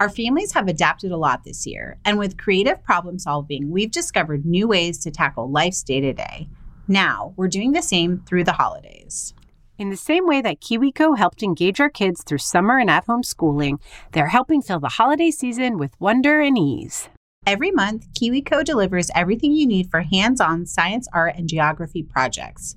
[0.00, 4.46] Our families have adapted a lot this year, and with creative problem solving, we've discovered
[4.46, 6.48] new ways to tackle life's day to day.
[6.88, 9.34] Now, we're doing the same through the holidays.
[9.76, 13.22] In the same way that KiwiCo helped engage our kids through summer and at home
[13.22, 13.78] schooling,
[14.12, 17.10] they're helping fill the holiday season with wonder and ease.
[17.46, 22.74] Every month, KiwiCo delivers everything you need for hands on science, art, and geography projects.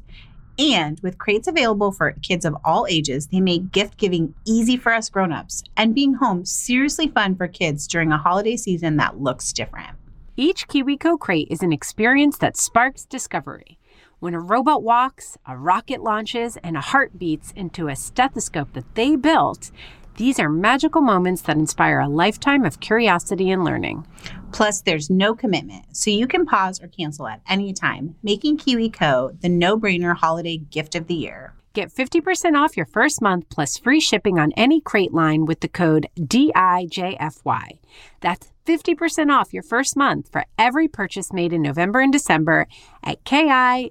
[0.59, 4.93] And with crates available for kids of all ages, they make gift giving easy for
[4.93, 9.51] us grown-ups and being home seriously fun for kids during a holiday season that looks
[9.51, 9.97] different.
[10.35, 13.77] Each KiwiCo crate is an experience that sparks discovery.
[14.19, 18.95] When a robot walks, a rocket launches, and a heart beats into a stethoscope that
[18.95, 19.69] they built,
[20.15, 24.05] these are magical moments that inspire a lifetime of curiosity and learning.
[24.51, 29.41] Plus, there's no commitment, so you can pause or cancel at any time, making KiwiCo
[29.41, 31.55] the no brainer holiday gift of the year.
[31.73, 35.67] Get 50% off your first month plus free shipping on any crate line with the
[35.67, 37.79] code DIJFY.
[38.21, 42.67] That's 50% off your first month for every purchase made in November and December
[43.03, 43.89] at KIWICO.com,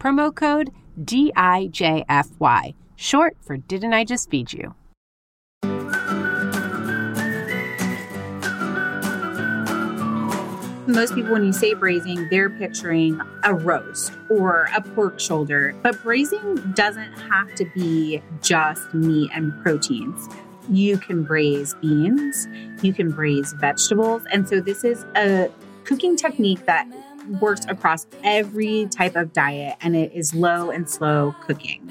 [0.00, 4.74] promo code DIJFY, short for Didn't I Just Feed You?
[10.86, 15.74] Most people, when you say braising, they're picturing a roast or a pork shoulder.
[15.82, 20.28] But braising doesn't have to be just meat and proteins.
[20.68, 22.46] You can braise beans,
[22.82, 24.22] you can braise vegetables.
[24.30, 25.50] And so, this is a
[25.84, 26.86] cooking technique that
[27.40, 31.88] works across every type of diet and it is low and slow cooking.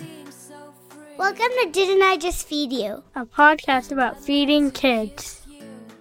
[1.21, 3.03] Welcome to Didn't I Just Feed You?
[3.13, 5.45] a podcast about feeding kids.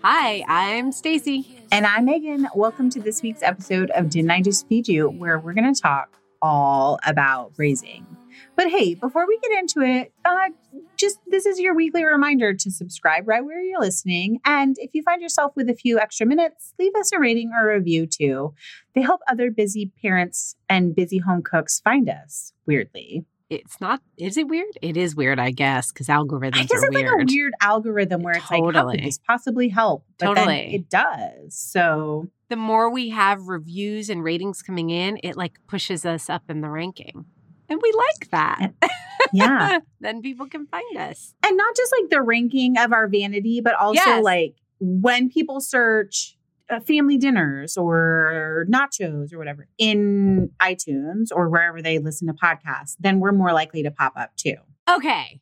[0.02, 1.60] Hi, I'm Stacie.
[1.70, 2.46] And I'm Meghan.
[2.56, 5.78] Welcome to this week's episode of Didn't I Just Feed You, where we're going to
[5.78, 8.06] talk all about braising.
[8.56, 10.48] But hey, before we get into it, uh,
[10.96, 14.40] just this is your weekly reminder to subscribe right where you're listening.
[14.46, 17.70] And if you find yourself with a few extra minutes, leave us a rating or
[17.70, 18.54] a review too.
[18.94, 23.26] They help other busy parents and busy home cooks find us, weirdly.
[23.50, 24.78] It's not, is it weird?
[24.80, 27.10] It is weird, I guess, because algorithms I guess are it's weird.
[27.18, 30.04] like a weird algorithm where it's like, how could this possibly help?
[30.18, 30.74] But then Totally.
[30.76, 31.56] it does.
[31.56, 36.44] So the more we have reviews and ratings coming in, it like pushes us up
[36.48, 37.24] in the ranking.
[37.68, 38.72] And we like that.
[39.32, 39.80] yeah.
[40.00, 41.34] then people can find us.
[41.44, 44.22] and not just like the ranking of our vanity, but also Yes.
[44.24, 46.36] like when people search
[46.70, 52.96] uh, family dinners or nachos or whatever in iTunes or wherever they listen to podcasts,
[52.98, 54.56] then we're more likely to pop up too.
[54.88, 55.40] Okay.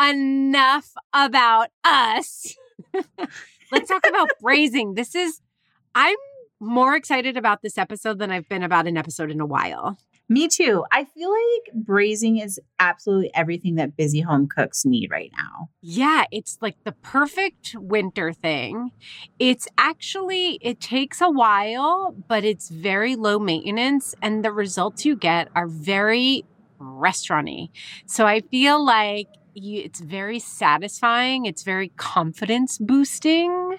[0.00, 2.56] Enough about us.
[3.72, 4.94] Let's talk about braising.
[4.94, 5.40] This is,
[5.94, 6.16] I'm
[6.60, 9.98] more excited about this episode than I've been about an episode in a while.
[10.32, 10.84] Me too.
[10.92, 15.70] I feel like braising is absolutely everything that busy home cooks need right now.
[15.82, 18.90] Yeah, it's like the perfect winter thing.
[19.40, 25.16] It's actually, it takes a while, but it's very low maintenance, and the results you
[25.16, 26.44] get are very
[26.78, 27.72] restauranty.
[28.06, 31.44] So I feel like you, it's very satisfying.
[31.44, 33.78] It's very confidence boosting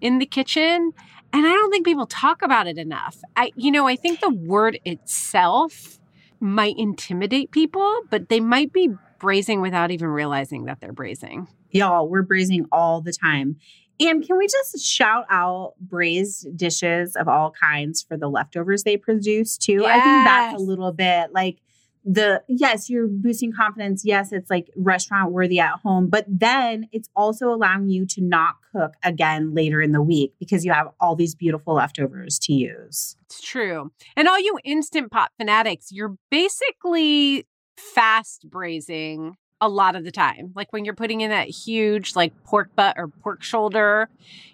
[0.00, 0.92] in the kitchen.
[1.32, 3.18] And I don't think people talk about it enough.
[3.36, 5.98] I, you know, I think the word itself
[6.40, 11.48] might intimidate people, but they might be braising without even realizing that they're braising.
[11.70, 13.56] Y'all, we're braising all the time.
[13.98, 18.96] And can we just shout out braised dishes of all kinds for the leftovers they
[18.96, 19.86] produce too?
[19.86, 21.60] I think that's a little bit like
[22.04, 24.04] the yes, you're boosting confidence.
[24.04, 28.56] Yes, it's like restaurant worthy at home, but then it's also allowing you to not
[28.76, 33.16] cook again later in the week because you have all these beautiful leftovers to use.
[33.26, 33.90] It's true.
[34.16, 40.52] And all you instant pot fanatics, you're basically fast braising a lot of the time.
[40.54, 44.08] Like when you're putting in that huge like pork butt or pork shoulder,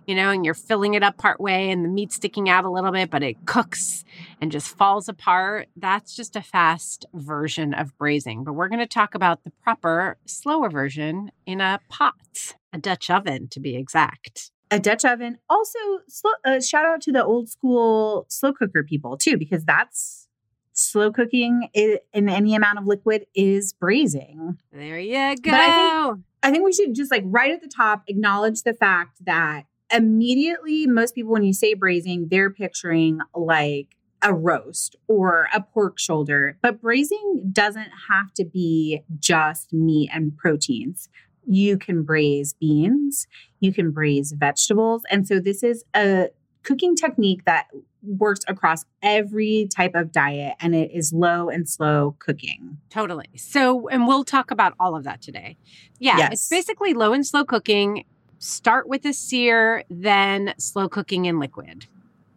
[0.06, 2.70] you know, and you're filling it up part way and the meat's sticking out a
[2.70, 4.04] little bit, but it cooks
[4.40, 5.68] and just falls apart.
[5.76, 8.44] That's just a fast version of braising.
[8.44, 13.10] But we're going to talk about the proper, slower version in a pot, a Dutch
[13.10, 14.50] oven to be exact.
[14.70, 15.38] A Dutch oven.
[15.50, 15.78] Also,
[16.08, 20.21] slow, uh, shout out to the old school slow cooker people too, because that's
[20.82, 24.58] slow cooking in any amount of liquid is braising.
[24.72, 25.50] There you go.
[25.52, 29.64] I I think we should just like right at the top acknowledge the fact that
[29.92, 35.98] immediately most people, when you say braising, they're picturing like a roast or a pork
[35.98, 36.56] shoulder.
[36.62, 41.08] But braising doesn't have to be just meat and proteins.
[41.44, 43.26] You can braise beans,
[43.58, 45.02] you can braise vegetables.
[45.10, 46.28] And so this is a
[46.62, 47.66] cooking technique that
[48.02, 52.78] works across every type of diet and it is low and slow cooking.
[52.90, 53.26] Totally.
[53.36, 55.56] So, and we'll talk about all of that today.
[55.98, 56.32] Yeah, Yes.
[56.32, 58.04] it's basically low and slow cooking.
[58.38, 61.86] Start with a sear, then slow cooking in liquid.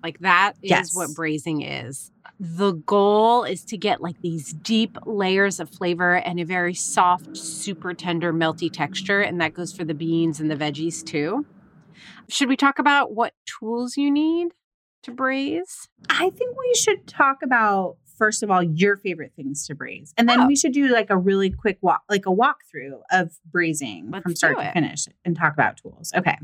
[0.03, 0.95] Like that is Yes.
[0.95, 2.11] what braising is.
[2.39, 7.35] The goal is to get like these deep layers of flavor and a very soft,
[7.35, 9.21] super tender, melty texture.
[9.21, 11.45] And that goes for the beans and the veggies too.
[12.29, 14.49] Should we talk about what tools you need
[15.03, 15.87] to braise?
[16.09, 20.13] I think we should talk about first of all your favorite things to braise.
[20.17, 20.47] And then Oh.
[20.47, 24.35] we should do like a really quick walk like a walkthrough of braising Let's from
[24.37, 26.13] start to finish and talk about tools.
[26.15, 26.37] Okay.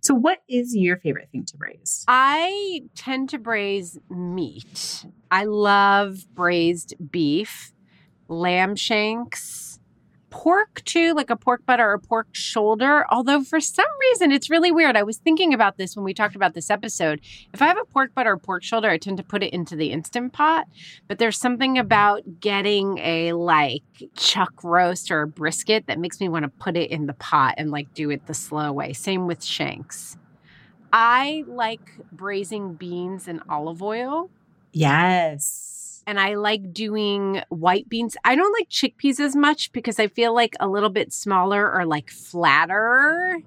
[0.00, 2.04] So what is your favorite thing to braise?
[2.08, 5.04] I tend to braise meat.
[5.30, 7.72] I love braised beef,
[8.26, 9.61] lamb shanks,
[10.32, 13.06] pork too, like a pork butt or a pork shoulder.
[13.10, 14.96] Although for some reason it's really weird.
[14.96, 17.20] I was thinking about this when we talked about this episode.
[17.52, 19.76] If I have a pork butt or pork shoulder, I tend to put it into
[19.76, 20.66] the instant pot.
[21.06, 23.82] But there's something about getting a like
[24.16, 27.54] chuck roast or a brisket that makes me want to put it in the pot
[27.58, 28.94] and like do it the slow way.
[28.94, 30.16] Same with shanks.
[30.92, 34.30] I like braising beans in olive oil
[34.72, 35.81] Yes.
[36.06, 38.16] And I like doing white beans.
[38.24, 41.86] I don't like chickpeas as much because I feel like a little bit smaller or
[41.86, 43.40] like flatter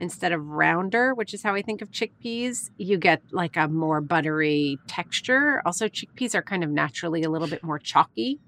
[0.00, 2.70] instead of rounder, which is how I think of chickpeas.
[2.76, 5.62] You get like a more buttery texture.
[5.66, 8.40] Also, chickpeas are kind of naturally a little bit more chalky.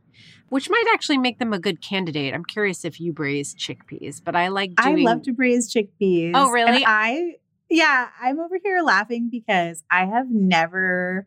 [0.49, 2.35] Which might actually make them a good candidate.
[2.35, 5.07] I'm curious if you braise chickpeas, but I like doing.
[5.07, 6.33] I love to braise chickpeas.
[6.35, 6.79] Oh, really?
[6.79, 7.37] And I
[7.71, 11.27] yeah, I'm over here laughing because I have never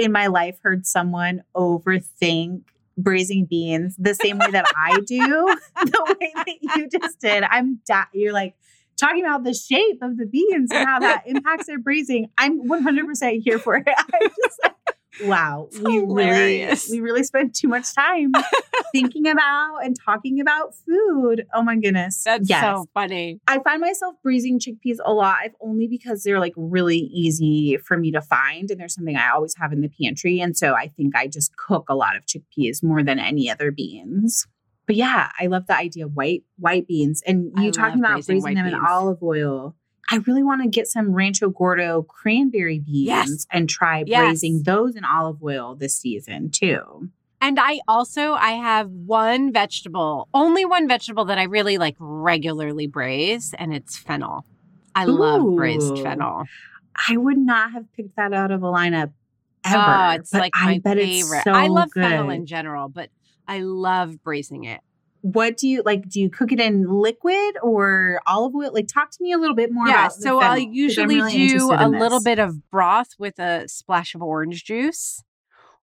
[0.00, 2.62] in my life heard someone overthink
[2.96, 5.18] braising beans the same way that I do,
[5.84, 7.44] the way that you just did.
[7.44, 8.54] I'm da- you're like
[8.96, 12.30] talking about the shape of the beans and how that impacts their braising.
[12.36, 13.86] I'm 100% here for it.
[13.88, 14.74] I'm just like,
[15.24, 18.32] wow, It's we really we really spent too much time
[18.92, 21.46] thinking about and talking about food.
[21.52, 22.24] Oh my goodness.
[22.24, 22.62] That's yes.
[22.62, 23.40] so funny.
[23.46, 28.10] I find myself braising chickpeas a alive only because they're like really easy for me
[28.12, 28.70] to find.
[28.70, 30.40] And there's something I always have in the pantry.
[30.40, 33.70] And so I think I just cook a lot of chickpeas more than any other
[33.70, 34.46] beans.
[34.86, 37.22] But yeah, I love the idea of white white beans.
[37.26, 39.76] And I you talking about braising them in olive oil.
[40.10, 43.46] I really want to get some Rancho Gordo cranberry beans Yes.
[43.52, 44.18] and try Yes.
[44.20, 47.10] braising those in olive oil this season too.
[47.40, 52.86] And I also I have one vegetable, only one vegetable that I really like regularly
[52.86, 54.44] braise, and it's fennel.
[54.94, 56.44] I love braised fennel.
[57.08, 59.12] I would not have picked that out of a lineup
[59.64, 60.12] ah, ever.
[60.16, 61.44] Oh, it's but like I my favorite.
[61.44, 62.02] So I love good.
[62.02, 63.08] fennel in general, but
[63.48, 64.80] I love braising it.
[65.22, 66.08] What do you like?
[66.08, 68.70] Do you cook it in liquid or olive oil?
[68.72, 71.72] Like, talk to me a little bit more yeah, so I'll I'm usually really do
[71.72, 72.24] a little this.
[72.24, 75.22] bit of broth with a splash of orange juice.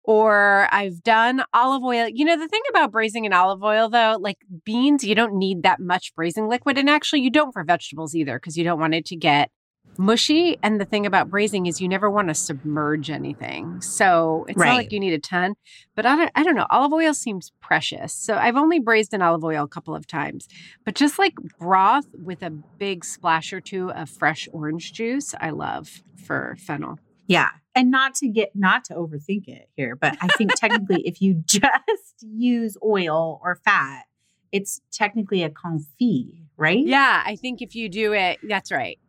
[0.05, 2.09] Or I've done olive oil.
[2.09, 4.35] You know, the thing about braising in olive oil, though, like
[4.65, 6.77] beans, you don't need that much braising liquid.
[6.77, 9.49] And actually, you don't for vegetables either, because you don't want it to get
[9.97, 10.57] mushy.
[10.63, 13.81] And the thing about braising is you never want to submerge anything.
[13.81, 15.55] So it's not like you need a ton.
[15.95, 16.65] But I don't, I don't know.
[16.69, 18.13] Olive oil seems precious.
[18.13, 20.47] So I've only braised in olive oil a couple of times.
[20.85, 25.51] But just like broth with a big splash or two of fresh orange juice, I
[25.51, 26.99] love for fennel.
[27.27, 31.21] Yeah, and not to get not to overthink it here, but I think technically, if
[31.21, 31.63] you just
[32.21, 34.03] use oil or fat,
[34.51, 36.85] it's technically a confit, right?
[36.85, 38.99] Yeah, I think if you do it, that's right.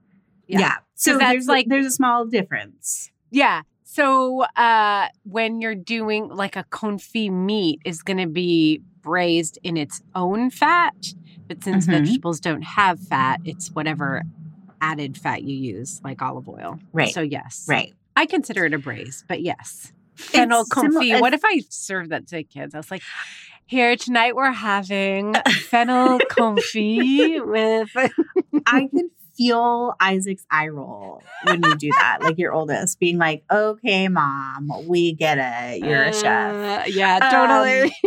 [0.47, 0.61] Yeah.
[0.61, 0.75] Yeah.
[0.95, 3.11] So that's there's like- there's a small difference.
[3.31, 3.63] Yeah.
[3.83, 9.77] So uh when you're doing like a confit meat is going to be braised in
[9.77, 10.95] its own fat,
[11.47, 11.91] but since Mhm.
[12.05, 14.23] vegetables don't have fat, it's whatever
[14.81, 16.79] added fat you use, like olive oil.
[16.93, 17.13] Right.
[17.13, 17.67] So yes.
[17.69, 17.93] Right.
[18.17, 19.93] I consider it a braise, but yes.
[20.15, 21.21] Fennel confit.
[21.21, 22.75] what if I served that to kids?
[22.75, 23.03] I was like,
[23.67, 25.35] here tonight we're having
[25.69, 27.91] fennel confit with
[28.67, 33.45] I can feel Isaac's eye roll when you do that, like your oldest being like,
[33.51, 35.85] "Okay, mom, we get it.
[35.85, 37.97] You're a chef." Uh, yeah, Um, totally.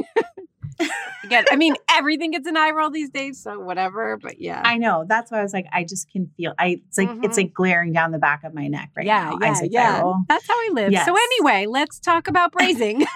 [1.24, 4.16] Again, I mean, everything gets an eye roll these days, so whatever.
[4.22, 5.06] But yeah, I know.
[5.08, 6.54] That's why I was like, I just can feel.
[6.58, 7.44] I it's like it's Mhm.
[7.44, 9.38] like glaring down the back of my neck right yeah, now.
[9.42, 10.02] yeah, Isaac's eye yeah.
[10.02, 10.18] roll.
[10.30, 10.92] That's how I live.
[10.92, 11.06] Yes.
[11.08, 13.06] So anyway, let's talk about braising.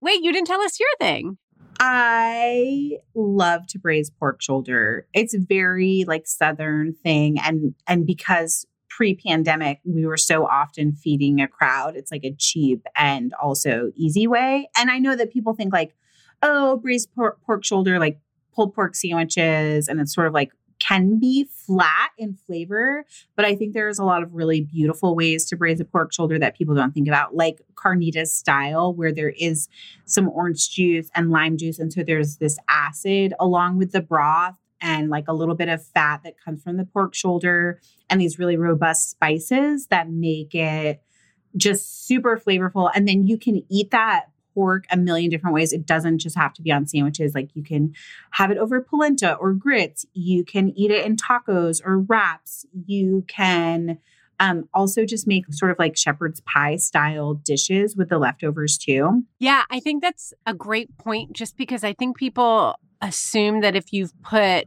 [0.00, 1.38] Wait, you didn't tell us your thing.
[1.80, 5.06] I love to braise pork shoulder.
[5.12, 11.40] It's a very like southern thing and and because pre-pandemic we were so often feeding
[11.40, 14.68] a crowd, it's like a cheap and also easy way.
[14.76, 15.94] And I know that people think like,
[16.42, 18.20] "Oh, braised pork, pork shoulder like
[18.54, 23.04] pulled pork sandwiches and it's sort of like can be flat in flavor,
[23.34, 26.38] but I think there's a lot of really beautiful ways to braise a pork shoulder
[26.38, 29.68] that people don't think about, like carnitas style, where there is
[30.04, 31.78] some orange juice and lime juice.
[31.78, 35.84] And so there's this acid along with the broth and like a little bit of
[35.84, 37.80] fat that comes from the pork shoulder
[38.10, 41.02] and these really robust spices that make it
[41.56, 42.90] just super flavorful.
[42.94, 45.72] And then you can eat that pork a million different ways.
[45.72, 47.34] It doesn't just have to be on sandwiches.
[47.34, 47.94] Like you can
[48.30, 50.06] have it over polenta or grits.
[50.14, 52.64] You can eat it in tacos or wraps.
[52.86, 53.98] You can
[54.40, 59.24] um, also just make sort of like shepherd's pie style dishes with the leftovers too.
[59.38, 63.92] Yeah, I think that's a great point just because I think people assume that if
[63.92, 64.66] you've put,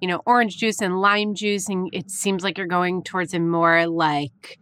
[0.00, 3.38] you know, orange juice and lime juice and it seems like you're going towards a
[3.38, 4.58] more like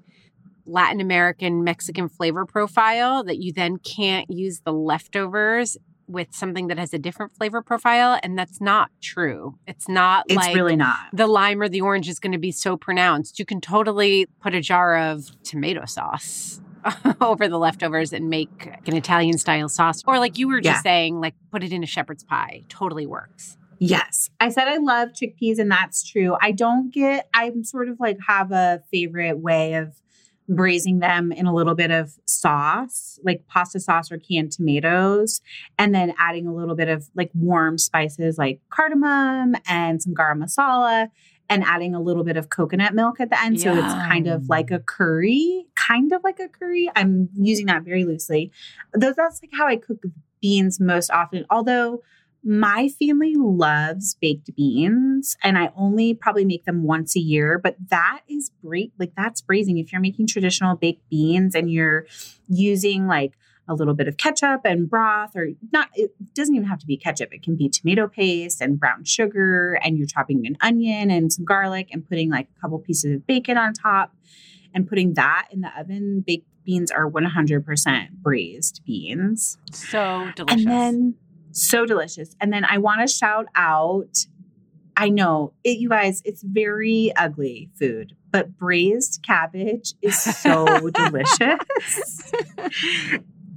[0.66, 6.78] Latin American Mexican flavor profile that you then can't use the leftovers with something that
[6.78, 9.59] has a different flavor profile and that's not true.
[9.66, 10.99] It's not It's like really not.
[11.14, 13.38] the lime or the orange is going to be so pronounced.
[13.38, 16.61] You can totally put a jar of tomato sauce
[17.23, 20.02] over the leftovers and make an Italian style sauce.
[20.06, 20.83] Or like you were just Yeah.
[20.83, 22.64] saying, like put it in a shepherd's pie.
[22.68, 23.56] Totally works.
[23.78, 24.28] Yes.
[24.40, 26.37] I said I love chickpeas, and that's true.
[26.40, 29.94] I don't get, I'm sort of like have a favorite way of
[30.48, 35.40] braising them in a little bit of sauce, like pasta sauce or canned tomatoes,
[35.78, 40.42] and then adding a little bit of like warm spices like cardamom and some garam
[40.42, 41.08] masala.
[41.50, 43.60] And adding a little bit of coconut milk at the end.
[43.60, 46.90] So it's kind of like a curry, kind of like a curry.
[46.96, 48.50] I'm using that very loosely.
[48.94, 49.98] Those, that's like how I cook
[50.40, 51.44] beans most often.
[51.50, 52.02] Although
[52.44, 57.76] my family loves baked beans and I only probably make them once a year, but
[57.88, 58.92] that is great.
[58.98, 59.78] Like that's braising.
[59.78, 62.06] If you're making traditional baked beans and you're
[62.48, 63.32] using like
[63.66, 66.98] a little bit of ketchup and broth, or not, it doesn't even have to be
[66.98, 67.32] ketchup.
[67.32, 71.46] It can be tomato paste and brown sugar, and you're chopping an onion and some
[71.46, 74.14] garlic and putting like a couple pieces of bacon on top
[74.74, 76.22] and putting that in the oven.
[76.26, 79.56] Baked beans are 100% braised beans.
[79.72, 80.62] So delicious.
[80.62, 81.14] And then
[81.54, 82.37] so delicious.
[82.40, 84.26] And then I want to shout out
[84.96, 92.32] I know it, you guys, it's very ugly food, but braised cabbage is so delicious.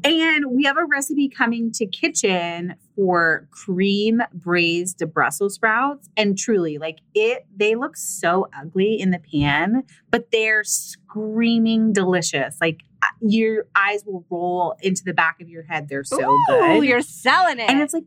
[0.03, 6.07] And we have a recipe coming to kitchen for cream braised Brussels sprouts.
[6.15, 12.57] And truly, like it, they look so ugly in the pan, but they're screaming delicious.
[12.61, 12.81] Like
[13.21, 15.87] your eyes will roll into the back of your head.
[15.89, 16.85] They're so Ooh, good.
[16.85, 17.69] you're selling it.
[17.69, 18.05] And it's like,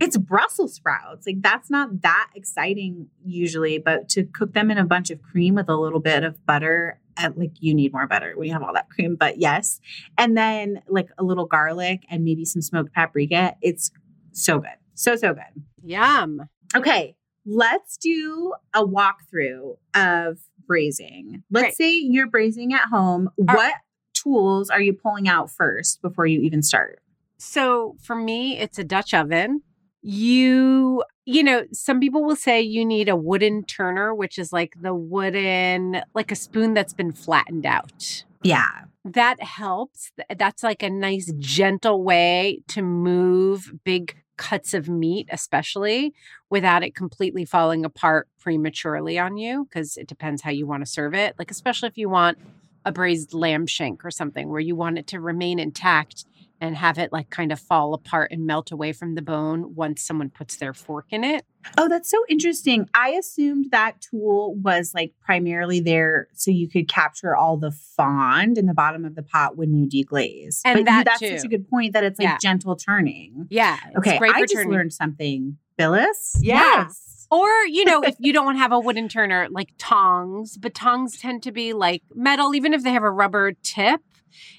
[0.00, 1.26] it's Brussels sprouts.
[1.26, 5.54] Like that's not that exciting usually, but to cook them in a bunch of cream
[5.54, 8.62] with a little bit of butter, uh, like you need more butter when you have
[8.62, 9.80] all that cream, but yes.
[10.16, 13.56] And then like a little garlic and maybe some smoked paprika.
[13.60, 13.90] It's
[14.32, 14.70] so good.
[14.94, 15.64] So, so good.
[15.82, 16.48] Yum.
[16.76, 21.42] Okay, let's do a walkthrough of braising.
[21.50, 21.76] Let's Great.
[21.76, 23.30] say you're braising at home.
[23.48, 23.74] Are- what
[24.22, 27.00] tools are you pulling out first before you even start?
[27.38, 29.62] So for me, it's a Dutch oven.
[30.02, 34.74] You, you know, some people will say you need a wooden turner, which is like
[34.80, 38.24] the wooden, like a spoon that's been flattened out.
[38.42, 38.84] Yeah.
[39.04, 40.12] That helps.
[40.36, 46.14] That's like a nice, gentle way to move big cuts of meat, especially
[46.48, 50.90] without it completely falling apart prematurely on you, because it depends how you want to
[50.90, 51.34] serve it.
[51.38, 52.38] Like, especially if you want
[52.88, 56.24] a braised lamb shank or something where you want it to remain intact
[56.60, 60.02] and have it like kind of fall apart and melt away from the bone once
[60.02, 61.44] someone puts their fork in it.
[61.76, 62.88] Oh, that's so interesting.
[62.94, 68.58] I assumed that tool was like primarily there so you could capture all the fond
[68.58, 70.60] in the bottom of the pot when you deglaze.
[70.64, 71.36] And but you- that that's too.
[71.38, 72.38] such a good point that it's like Yeah.
[72.42, 73.46] gentle turning.
[73.50, 73.78] Yeah.
[73.98, 74.72] Okay, I just turning.
[74.72, 75.58] learned something.
[75.76, 76.38] Phyllis?
[76.40, 76.54] Yeah.
[76.82, 77.17] Yes.
[77.30, 81.42] Or, you know, if you don't have a wooden turner, like tongs, but tongs tend
[81.42, 84.00] to be like metal, even if they have a rubber tip,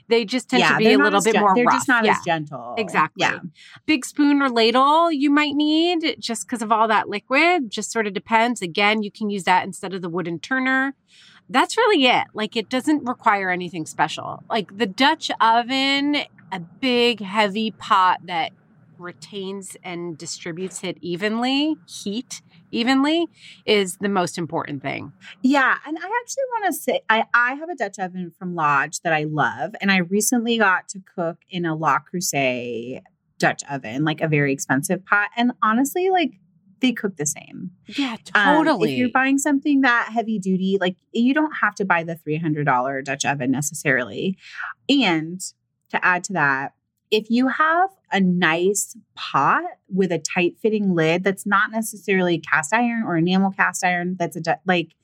[0.07, 1.75] they just tend yeah, to be a little bit gen- more They're rough.
[1.75, 2.75] just not yeah, as gentle.
[2.77, 3.21] exactly.
[3.21, 3.39] Yeah.
[3.85, 7.69] Big spoon or ladle you might need just because of all that liquid.
[7.71, 8.61] Just sort of depends.
[8.61, 10.95] Again, you can use that instead of the wooden turner.
[11.49, 12.27] That's really it.
[12.33, 14.43] Like it doesn't require anything special.
[14.49, 16.17] Like the Dutch oven,
[16.51, 18.51] a big heavy pot that
[18.97, 23.25] retains and distributes it evenly, heat evenly
[23.65, 25.11] is the most important thing.
[25.41, 29.01] Yeah, and I actually want to say I, I have a Dutch oven from Lodge
[29.01, 33.01] that I love, and I recently got to cook in a La Creuset
[33.37, 36.33] Dutch oven, like a very expensive pot, and honestly, like
[36.81, 37.71] they cook the same.
[37.87, 38.93] Yeah, Um, totally.
[38.93, 42.37] if you're buying something that heavy duty, like you don't have to buy the three
[42.37, 44.37] hundred dollar Dutch oven necessarily,
[44.87, 45.39] and
[45.89, 46.73] to add to that.
[47.11, 52.73] If you have a nice pot with a tight fitting lid that's not necessarily cast
[52.73, 54.95] iron or enamel cast iron, that's a like,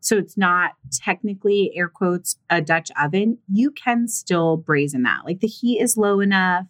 [0.00, 5.24] so it's not technically air quotes a Dutch oven, you can still braise in that.
[5.24, 6.66] Like the heat is low enough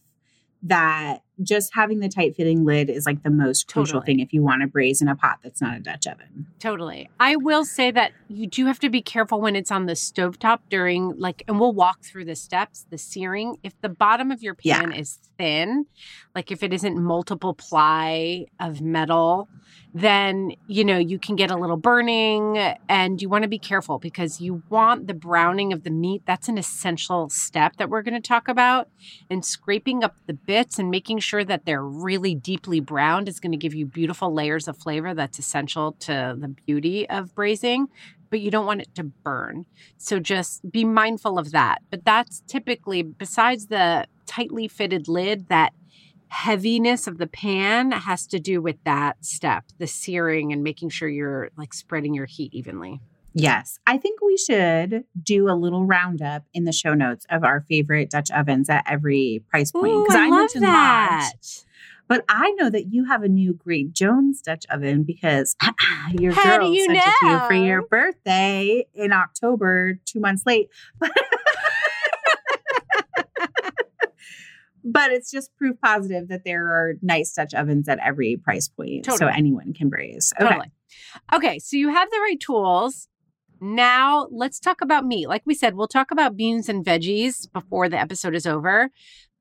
[0.63, 4.07] that just having the tight fitting lid is like the most crucial Totally.
[4.17, 6.47] thing if you want to braise in a pot that's not a Dutch oven.
[6.59, 7.09] Totally.
[7.21, 10.61] I will say that you do have to be careful when it's on the stovetop
[10.69, 13.57] during like and we'll walk through the steps, the searing.
[13.63, 14.81] If the bottom of your Yeah.
[14.81, 15.87] pan is thin,
[16.35, 19.49] like if it isn't multiple ply of metal,
[19.95, 23.99] then you know you can get a little burning and you want to be careful
[23.99, 26.23] because you want the browning of the meat.
[26.27, 28.89] That's an essential step that we're going to talk about.
[29.31, 33.53] And scraping up the bits and making sure that they're really deeply browned is going
[33.53, 37.89] to give you beautiful layers of flavor that's essential to the beauty of braising,
[38.31, 39.65] but you don't want it to burn.
[39.97, 41.83] So just be mindful of that.
[41.91, 45.73] But that's typically, besides the tightly fitted lid, that
[46.29, 51.09] heaviness of the pan has to do with that step, the searing and making sure
[51.09, 53.01] you're like spreading your heat evenly.
[53.35, 57.61] Yes, I think we should do a little roundup in the show notes of our
[57.69, 59.93] favorite Dutch ovens at every price point.
[59.93, 61.33] Ooh, I, love mentioned that.
[61.35, 61.65] Lodge,
[62.09, 65.55] but I know that you have a new Great Jones Dutch oven because
[66.19, 70.45] your How girl you sent it to you for your birthday in October, two months
[70.47, 70.71] late.
[70.99, 71.13] But
[74.95, 79.27] it's just proof positive that there are nice Dutch ovens at every price point, so
[79.27, 80.33] anyone can braise.
[80.41, 80.49] Okay.
[80.49, 80.73] Totally.
[81.33, 83.09] Okay, so you have the right tools.
[83.61, 85.29] Now let's talk about meat.
[85.29, 88.91] Like we said, we'll talk about beans and veggies before the episode is over,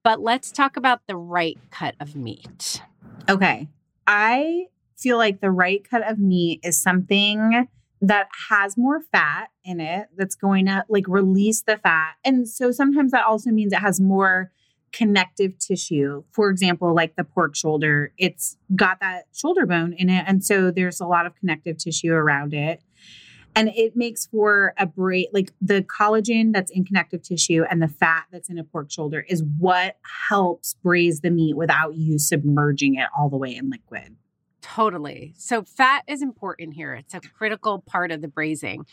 [0.03, 2.81] but let's talk about the right cut of meat.
[3.29, 3.67] Okay.
[4.07, 4.65] I
[4.97, 7.67] feel like the right cut of meat is something
[8.01, 12.13] that has more fat in it that's going to like release the fat.
[12.23, 14.51] And so sometimes that also means it has more
[14.91, 16.23] connective tissue.
[16.31, 20.23] For example, like the pork shoulder, it's got that shoulder bone in it.
[20.27, 22.81] And so there's a lot of connective tissue around it.
[23.55, 27.87] And it makes for a break, like the collagen that's in connective tissue and the
[27.87, 29.97] fat that's in a pork shoulder is what
[30.29, 34.15] helps braise the meat without you submerging it all the way in liquid.
[34.61, 35.33] Totally.
[35.37, 36.93] So fat is important here.
[36.93, 38.85] It's a critical part of the braising.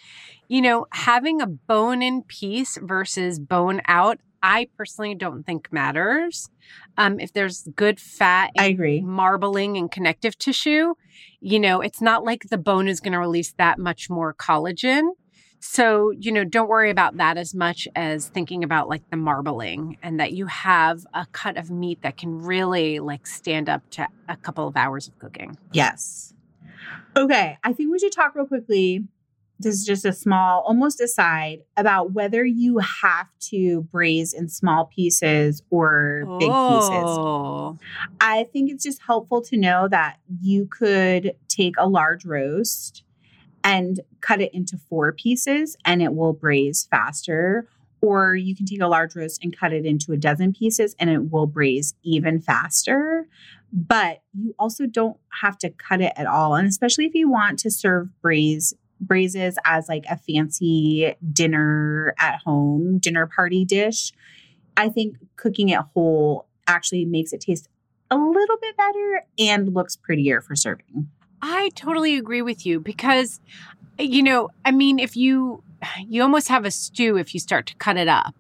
[0.48, 6.50] You know, having a bone in piece versus bone out, I personally don't think matters.
[6.98, 9.00] Um, if there's good fat I agree.
[9.00, 10.92] marbling and connective tissue,
[11.40, 15.12] you know, it's not like the bone is going to release that much more collagen.
[15.60, 19.96] So, you know, don't worry about that as much as thinking about like the marbling
[20.02, 24.06] and that you have a cut of meat that can really like stand up to
[24.28, 25.56] a couple of hours of cooking.
[25.72, 26.34] Yes.
[27.16, 27.56] Okay.
[27.64, 29.04] I think we should talk real quickly.
[29.58, 34.86] This is just a small, almost aside about whether you have to braise in small
[34.86, 37.04] pieces or big pieces.
[37.06, 37.78] Oh,
[38.20, 43.04] I think it's just helpful to know that you could take a large roast
[43.62, 47.68] and cut it into four pieces and it will braise faster.
[48.02, 51.08] Or you can take a large roast and cut it into a dozen pieces and
[51.08, 53.26] it will braise even faster.
[53.72, 56.54] But you also don't have to cut it at all.
[56.54, 62.40] And especially if you want to serve braise braises as like a fancy dinner at
[62.44, 64.12] home, dinner party dish,
[64.76, 67.68] I think cooking it whole actually makes it taste
[68.10, 71.08] a little bit better and looks prettier for serving.
[71.42, 73.40] I totally agree with you because,
[73.98, 75.62] you know, I mean, if you,
[76.06, 78.34] you almost have a stew if you start to cut it up.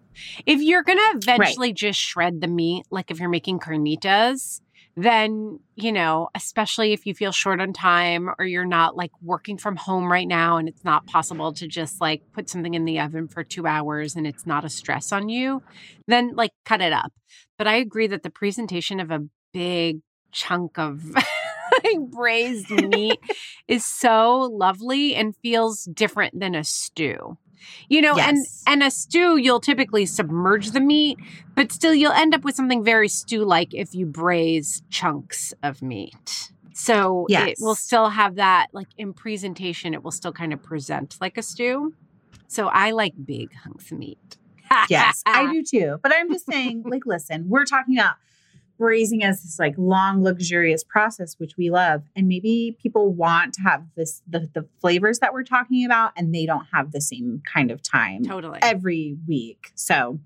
[0.46, 4.60] If you're going to eventually just shred the meat, like if you're making carnitas,
[4.96, 9.58] then, you know, especially if you feel short on time or you're not like working
[9.58, 13.00] from home right now and it's not possible to just like put something in the
[13.00, 15.62] oven for two hours and it's not a stress on you,
[16.06, 17.12] then like cut it up.
[17.58, 20.00] But I agree that the presentation of a big
[20.32, 21.02] chunk of
[22.10, 23.18] braised meat
[23.68, 27.36] is so lovely and feels different than a stew.
[27.88, 28.62] You know, and Yes.
[28.66, 31.18] and a stew you'll typically submerge the meat,
[31.54, 36.52] but still you'll end up with something very stew-like if you braise chunks of meat.
[36.74, 41.16] So it will still have that like in presentation it will still kind of present
[41.20, 41.94] like a stew.
[42.48, 44.36] So I like big hunks of meat.
[44.88, 45.98] Yes, I do too.
[46.02, 48.16] But I'm just saying, like, listen, we're talking about
[48.78, 52.02] braising as this like long, luxurious process, which we love.
[52.16, 56.34] And maybe people want to have this the, the flavors that we're talking about, and
[56.34, 58.58] they don't have the same kind of time Totally.
[58.62, 59.72] every week.
[59.74, 60.18] So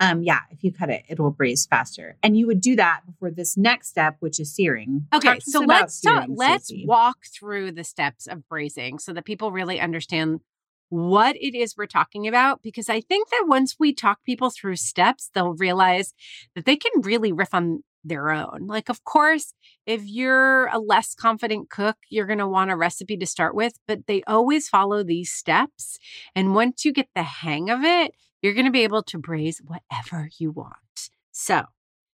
[0.00, 2.16] um yeah, if you cut it, it will braise faster.
[2.22, 5.06] And you would do that before this next step, which is searing.
[5.12, 9.50] Okay, so let's talk, searing, let's walk through the steps of braising so that people
[9.50, 10.40] really understand
[10.88, 14.76] what it is we're talking about because I think that once we talk people through
[14.76, 16.14] steps, they'll realize
[16.54, 18.66] that they can really riff on their own.
[18.66, 19.54] Like, of course,
[19.86, 23.74] if you're a less confident cook, you're going to want a recipe to start with,
[23.86, 25.98] but they always follow these steps.
[26.34, 29.60] And once you get the hang of it, you're going to be able to braise
[29.64, 31.10] whatever you want.
[31.32, 31.64] So,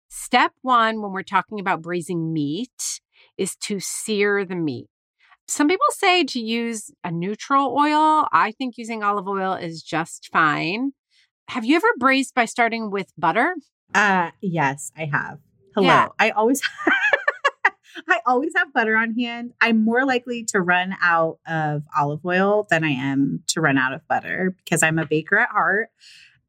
[0.08, 3.00] step one when we're talking about braising meat
[3.36, 4.88] is to sear the meat.
[5.52, 8.26] Some people say to use a neutral oil.
[8.32, 10.92] I think using olive oil is just fine.
[11.48, 13.54] Have you ever braised by starting with butter?
[13.94, 15.40] Uh yes, I have.
[15.74, 15.86] Hello.
[15.86, 16.08] Yeah.
[16.18, 16.62] I always
[18.08, 19.52] I always have butter on hand.
[19.60, 23.92] I'm more likely to run out of olive oil than I am to run out
[23.92, 25.90] of butter because I'm a baker at heart.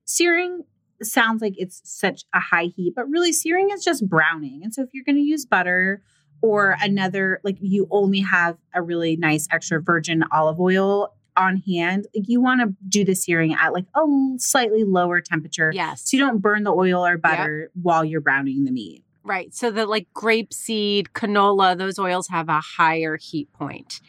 [0.06, 0.64] Searing
[1.02, 4.62] sounds like it's such a high heat, but really searing is just browning.
[4.64, 6.02] And so if you're going to use butter
[6.44, 12.06] or another like you only have a really nice extra virgin olive oil on hand,
[12.16, 14.02] like you want to do the searing at like a
[14.38, 16.04] slightly lower temperature Yes.
[16.08, 19.04] so you don't burn the oil or butter while you're browning the meat.
[19.24, 19.52] Right.
[19.56, 24.02] So the like grapeseed, canola, those oils have a higher heat point.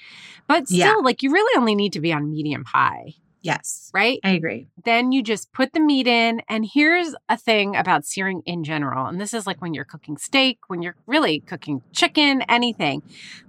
[0.49, 0.95] But still, Yeah.
[0.97, 4.19] like you really only need to be on medium high, Yes, right?
[4.25, 4.69] I agree.
[4.87, 6.41] Then you just put the meat in.
[6.49, 9.05] And here's a thing about searing in general.
[9.05, 13.03] And this is like when you're cooking steak, when you're really cooking chicken, anything.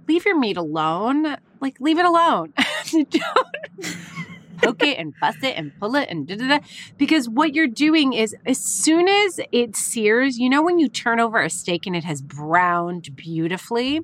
[0.06, 1.38] Leave your meat alone.
[1.62, 2.52] Like leave it alone.
[2.92, 3.08] Don't
[4.58, 6.58] poke it and bust it and pull it and da da da.
[6.98, 11.20] Because what you're doing is as soon as it sears, you know, when you turn
[11.20, 14.00] over a steak and it has browned beautifully,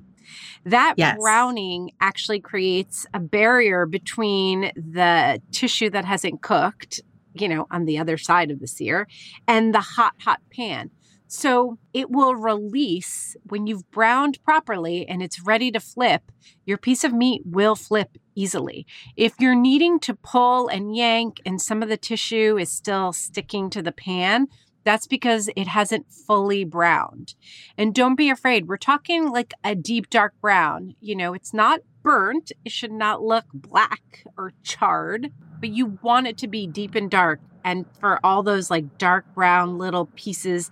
[0.65, 1.17] that Yes.
[1.19, 7.01] browning actually creates a barrier between the tissue that hasn't cooked,
[7.33, 9.07] you know, on the other side of the sear
[9.47, 10.91] and the hot, hot pan.
[11.27, 16.31] So it will release when you've browned properly and it's ready to flip,
[16.63, 18.85] your piece of meat will flip easily.
[19.15, 23.71] If you're needing to pull and yank and some of the tissue is still sticking
[23.71, 24.47] to the pan,
[24.83, 27.35] that's because it hasn't fully browned.
[27.77, 28.67] And don't be afraid.
[28.67, 30.95] We're talking like a deep dark brown.
[30.99, 32.51] You know, it's not burnt.
[32.65, 37.09] It should not look black or charred, but you want it to be deep and
[37.09, 37.39] dark.
[37.63, 40.69] And for all those like dark brown little pieces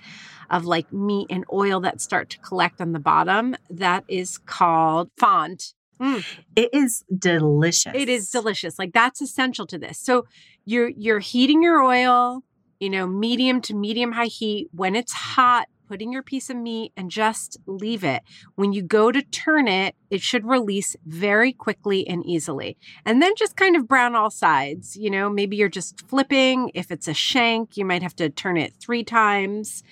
[0.50, 5.10] of like meat and oil that start to collect on the bottom, that is called
[5.18, 5.74] fond.
[6.02, 6.26] Mm.
[6.56, 7.94] It is delicious.
[7.96, 8.78] It is delicious.
[8.78, 10.00] Like that's essential to this.
[10.00, 10.26] So
[10.66, 12.44] you're you're heating your oil,
[12.82, 14.68] you know, medium to medium high heat.
[14.74, 18.24] When it's hot, put in your piece of meat and just leave it.
[18.56, 22.78] When you go to turn it, it should release very quickly and easily.
[23.06, 24.96] And then just kind of brown all sides.
[24.96, 26.72] You know, maybe you're just flipping.
[26.74, 29.84] If it's a shank, you might have to turn it 3 times.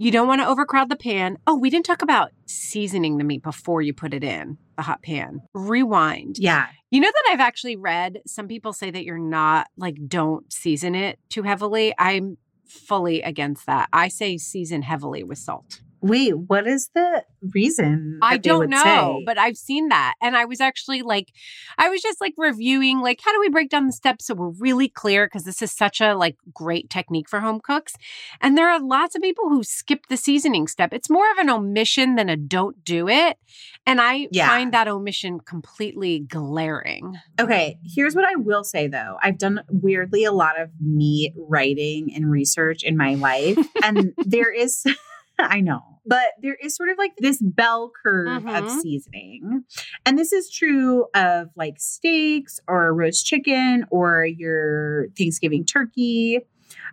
[0.00, 1.38] You don't want to overcrowd the pan.
[1.44, 5.02] Oh, we didn't talk about seasoning the meat before you put it in the hot
[5.02, 5.40] pan.
[5.54, 6.36] Rewind.
[6.38, 6.68] Yeah.
[6.90, 10.94] You know that I've actually read some people say that you're not like don't season
[10.94, 11.92] it too heavily.
[11.98, 13.88] I'm fully against that.
[13.92, 15.80] I say season heavily with salt.
[16.00, 18.20] Wait, what is the reason?
[18.22, 19.22] I don't know, say?
[19.26, 20.14] but I've seen that.
[20.20, 21.32] And I was actually like,
[21.76, 24.48] I was just like reviewing, like, how do we break down the steps so we're
[24.50, 25.26] really clear?
[25.26, 27.94] Because this is such a like great technique for home cooks.
[28.40, 30.92] And there are lots of people who skip the seasoning step.
[30.92, 33.36] It's more of an omission than a don't do it.
[33.86, 34.48] And I Yeah.
[34.48, 37.16] find that omission completely glaring.
[37.40, 39.16] Okay, here's what I will say though.
[39.22, 44.52] I've done weirdly a lot of meat writing and research in my life, and there
[44.52, 44.84] is,
[45.54, 48.70] I know, but there is sort of like this bell curve of Mhm.
[48.80, 49.64] seasoning.
[50.04, 56.40] And this is true of like steaks or roast chicken or your Thanksgiving turkey,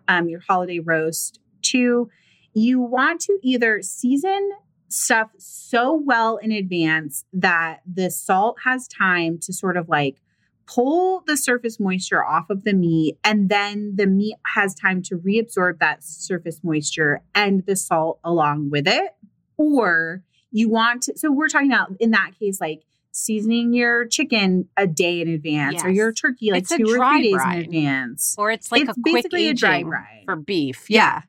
[0.07, 2.09] um, your holiday roast too.
[2.53, 4.51] You want to either season
[4.87, 10.21] stuff so well in advance that the salt has time to sort of like
[10.67, 15.15] pull the surface moisture off of the meat and then the meat has time to
[15.17, 19.11] reabsorb that surface moisture and the salt along with it
[19.57, 24.67] or you want to so we're talking about in that case like seasoning your chicken
[24.75, 27.59] a day in advance or your turkey like It's two or three days brine.
[27.59, 30.23] in advance Or it's like It's a quick basically a dry brine.
[30.25, 30.89] for beef.
[30.89, 31.21] Yeah.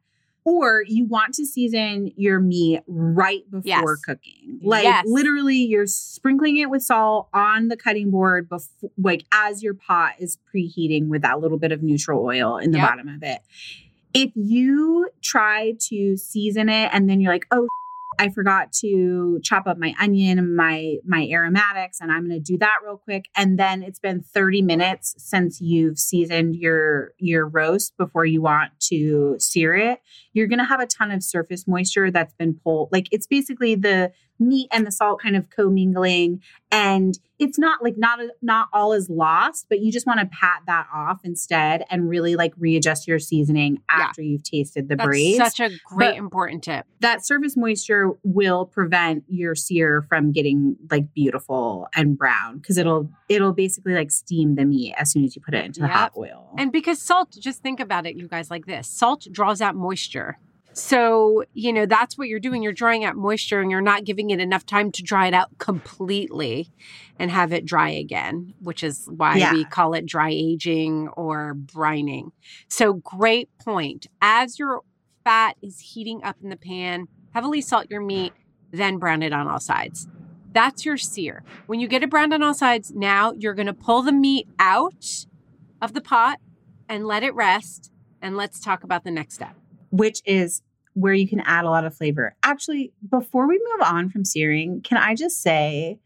[0.46, 4.00] Or you want to season your meat right before Yes.
[4.06, 4.60] cooking.
[4.62, 5.04] Like Yes.
[5.06, 10.12] literally you're sprinkling it with salt on the cutting board before like as your pot
[10.20, 12.88] is preheating with that little bit of neutral oil in the Yep.
[12.88, 13.40] bottom of it.
[14.14, 17.66] If you try to season it and then you're like, "Oh,
[18.18, 22.52] I forgot to chop up my onion and my my aromatics and I'm going to
[22.52, 23.26] do that real quick.
[23.36, 28.72] And then it's been 30 minutes since you've seasoned your your roast before you want
[28.88, 30.00] to sear it.
[30.32, 33.74] You're going to have a ton of surface moisture that's been pulled like it's basically
[33.74, 36.42] the meat and the salt kind of commingling.
[36.70, 40.62] And it's not like not not all is lost but you just want to pat
[40.66, 44.32] that off instead and really like readjust your seasoning after yeah.
[44.32, 46.86] you've tasted the That's braise such a great but important tip.
[47.00, 53.10] that surface moisture will prevent your sear from getting like beautiful and brown because it'll
[53.28, 56.12] it'll basically like steam the meat as soon as you put it into the hot
[56.16, 56.54] oil.
[56.58, 60.38] And because salt just think about it you guys like this salt draws out moisture
[60.78, 62.62] so, you know, that's what you're doing.
[62.62, 65.56] You're drying out moisture and you're not giving it enough time to dry it out
[65.56, 66.70] completely
[67.18, 69.54] and have it dry again, which is why yeah.
[69.54, 72.32] we call it dry aging or brining.
[72.68, 74.08] So, great point.
[74.20, 74.82] As your
[75.24, 78.34] fat is heating up in the pan, heavily salt your meat,
[78.70, 80.06] then brown it on all sides.
[80.52, 81.42] That's your sear.
[81.68, 84.46] When you get it browned on all sides, now you're going to pull the meat
[84.58, 85.24] out
[85.80, 86.38] of the pot
[86.86, 87.90] and let it rest.
[88.20, 89.56] And let's talk about the next step
[89.90, 90.62] which is
[90.96, 92.34] where you can add a lot of flavor.
[92.42, 95.98] Actually, before we move on from searing, can I just say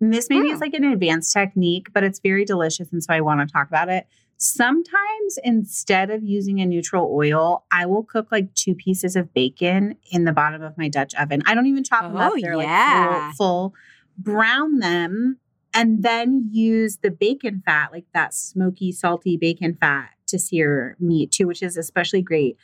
[0.00, 0.52] this maybe mm.
[0.52, 2.90] it's like an advanced technique, but it's very delicious.
[2.90, 4.08] And so I want to talk about it.
[4.36, 9.96] Sometimes instead of using a neutral oil, I will cook like two pieces of bacon
[10.10, 11.42] in the bottom of my Dutch oven.
[11.46, 12.32] I don't even chop them up.
[12.34, 13.28] Oh, They're yeah.
[13.28, 13.74] like full, full,
[14.18, 15.38] brown them,
[15.72, 21.30] and then use the bacon fat, like that smoky, salty bacon fat to sear meat
[21.30, 22.56] too, which is especially great,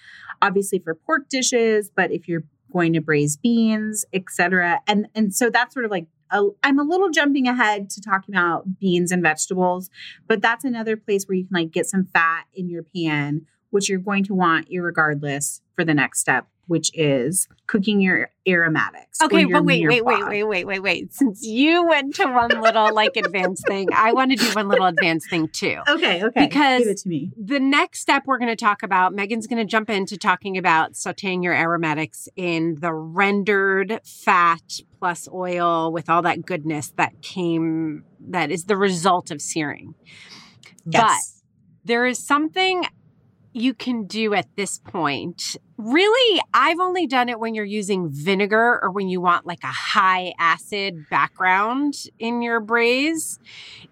[0.42, 4.80] obviously for pork dishes, but if you're going to braise beans, etc.
[4.86, 8.34] And and so that's sort of like i am a little jumping ahead to talking
[8.34, 9.90] about beans and vegetables,
[10.28, 13.88] but that's another place where you can like get some fat in your pan, which
[13.88, 19.20] you're going to want irregardless for the next step which is cooking your aromatics.
[19.20, 21.12] Okay, but wait, wait, wait, wait, wait, wait, wait.
[21.12, 24.86] Since you went to one little like advanced thing, I want to do one little
[24.86, 25.78] advanced thing too.
[25.88, 26.46] Okay, okay.
[26.46, 27.32] Because Give it to me.
[27.36, 30.92] the next step we're going to talk about, Meghan's going to jump into talking about
[30.92, 38.04] sauteing your aromatics in the rendered fat plus oil with all that goodness that came,
[38.20, 39.94] that is the result of searing.
[40.86, 41.02] Yes.
[41.02, 42.84] But there is something
[43.52, 48.78] you can do at this point Really, I've only done it when you're using vinegar
[48.82, 53.38] or when you want like a high acid background in your braise.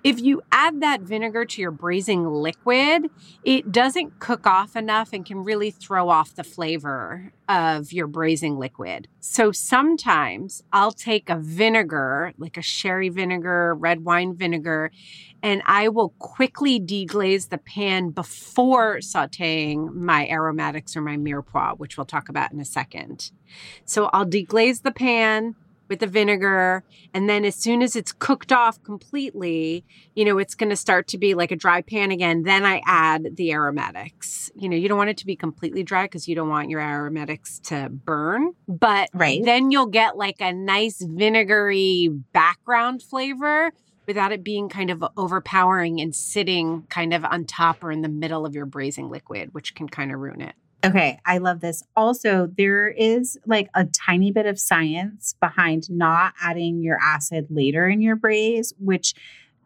[0.05, 3.09] If you add that vinegar to your braising liquid,
[3.43, 8.59] it doesn't cook off enough and can really throw off the flavor of your braising
[8.59, 9.09] liquid.
[9.21, 14.91] So sometimes I'll take a vinegar, like a sherry vinegar, red wine vinegar,
[15.43, 21.97] and I will quickly deglaze the pan before sauteing my aromatics or my mirepoix, which
[21.97, 23.31] we'll talk about in a second.
[23.85, 25.55] So I'll deglaze the pan
[25.89, 26.85] with the vinegar.
[27.15, 31.09] And then as soon as it's cooked off completely, you know, it's going to start
[31.09, 32.43] to be like a dry pan again.
[32.43, 34.51] Then I add the aromatics.
[34.55, 36.81] You know, you don't want it to be completely dry because you don't want your
[36.81, 38.53] aromatics to burn.
[38.67, 39.43] But right.
[39.43, 43.73] then you'll get like a nice vinegary background flavor
[44.09, 48.09] without it being kind of overpowering and sitting kind of on top or in the
[48.09, 50.55] middle of your braising liquid, which can kind of ruin it.
[50.85, 51.83] Okay, I love this.
[51.95, 57.87] Also, there is like a tiny bit of science behind not adding your acid later
[57.87, 59.13] in your braise, which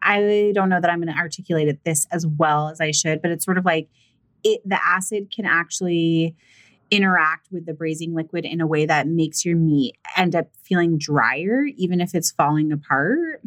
[0.01, 3.21] I don't know that I'm going to articulate it this as well as I should,
[3.21, 3.87] but it's sort of like
[4.43, 6.35] it the acid can actually
[6.95, 10.97] interact with the braising liquid in a way that makes your meat end up feeling
[10.97, 13.41] drier, even if it's falling apart,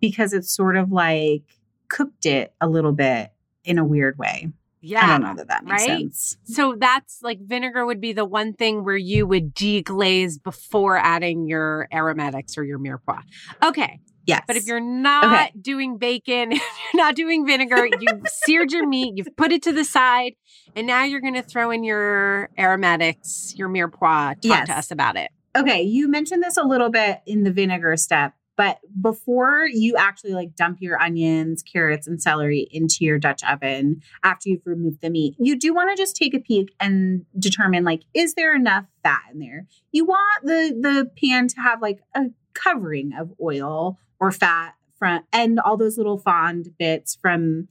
[0.00, 1.42] because it's sort of like
[1.88, 3.32] cooked it a little bit
[3.64, 4.48] in a weird way.
[4.80, 5.04] Yeah.
[5.04, 5.98] I don't know that that makes right?
[6.00, 6.36] sense.
[6.44, 11.46] So that's like vinegar would be the one thing where you would deglaze before adding
[11.46, 13.22] your aromatics or your mirepoix.
[13.62, 14.00] Okay.
[14.26, 14.42] Yes.
[14.46, 15.52] But if you're not okay.
[15.60, 16.60] doing bacon, you're
[16.94, 20.34] not doing vinegar, you've seared your meat, you've put it to the side,
[20.76, 24.34] and now you're going to throw in your aromatics, your mirepoix.
[24.34, 24.68] Talk yes.
[24.68, 25.30] to us about it.
[25.56, 25.82] Okay.
[25.82, 30.54] You mentioned this a little bit in the vinegar step, but before you actually like
[30.54, 35.34] dump your onions, carrots, and celery into your Dutch oven after you've removed the meat,
[35.38, 39.22] you do want to just take a peek and determine like, is there enough fat
[39.32, 39.66] in there?
[39.90, 45.22] You want the the pan to have like a covering of oil or fat from
[45.32, 47.68] and all those little fond bits from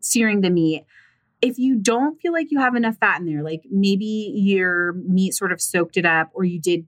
[0.00, 0.84] searing the meat.
[1.40, 5.34] If you don't feel like you have enough fat in there, like maybe your meat
[5.34, 6.86] sort of soaked it up or you did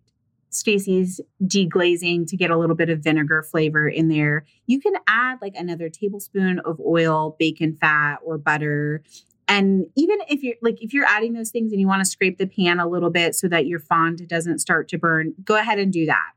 [0.50, 5.38] Stacie's deglazing to get a little bit of vinegar flavor in there, you can add
[5.42, 9.02] like another tablespoon of oil, bacon fat, or butter.
[9.48, 12.38] And even if you're like, if you're adding those things and you want to scrape
[12.38, 15.78] the pan a little bit so that your fond doesn't start to burn, go ahead
[15.78, 16.32] and do that.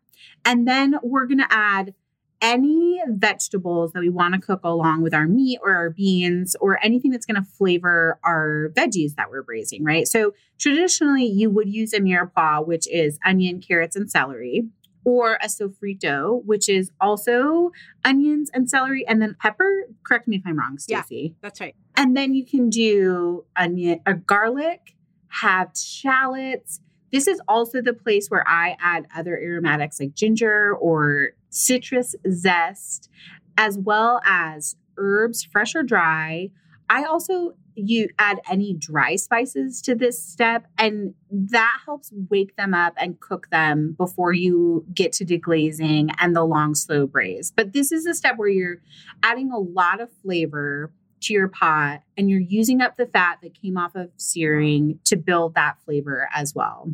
[0.46, 1.94] And then we're going to add
[2.42, 6.80] any vegetables that we want to cook along with our meat or our beans or
[6.84, 10.08] anything that's going to flavor our veggies that we're braising, right?
[10.08, 14.70] So traditionally, you would use a mirepoix, which is onion, carrots, and celery.
[15.06, 17.72] or a sofrito, which is also
[18.06, 19.86] onions and celery and then pepper.
[20.04, 21.02] Correct me if I'm wrong, Yeah.
[21.04, 21.36] Stacie.
[21.42, 21.74] That's right.
[21.96, 24.96] And then you can do onion or garlic,
[25.30, 26.82] have shallots.
[27.12, 33.10] This is also the place where I add other aromatics like ginger or citrus zest,
[33.58, 36.52] as well as herbs, fresh or dry.
[36.90, 42.74] I also you add any dry spices to this step and that helps wake them
[42.74, 47.54] up and cook them before you get to deglazing and the long slow braise.
[47.56, 48.82] But this is a step where you're
[49.24, 53.54] adding a lot of flavor to your pot and you're using up the fat that
[53.54, 56.92] came off of searing to build that flavor as well.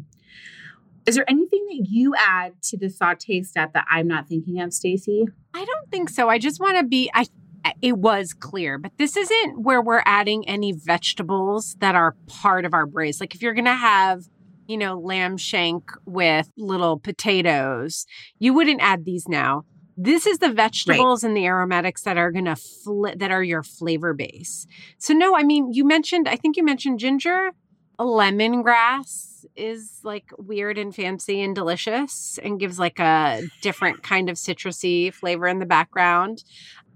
[1.05, 4.71] Is there anything that you add to the saute step that I'm not thinking of,
[4.71, 5.25] Stacie?
[5.53, 6.29] I don't think so.
[6.29, 7.25] I just want to be I
[7.81, 12.73] it was clear, but this isn't where we're adding any vegetables that are part of
[12.73, 13.19] our braise.
[13.19, 14.25] Like if you're going to have,
[14.67, 18.05] you know, lamb shank with little potatoes,
[18.39, 19.65] you wouldn't add these now.
[19.97, 23.63] This is the vegetables and the aromatics that are going to fl- that are your
[23.63, 24.67] flavor base.
[24.97, 27.51] So no, I mean, you mentioned I think you mentioned ginger.
[27.97, 34.35] Lemongrass is like weird and fancy and delicious and gives like a different kind of
[34.35, 36.43] citrusy flavor in the background.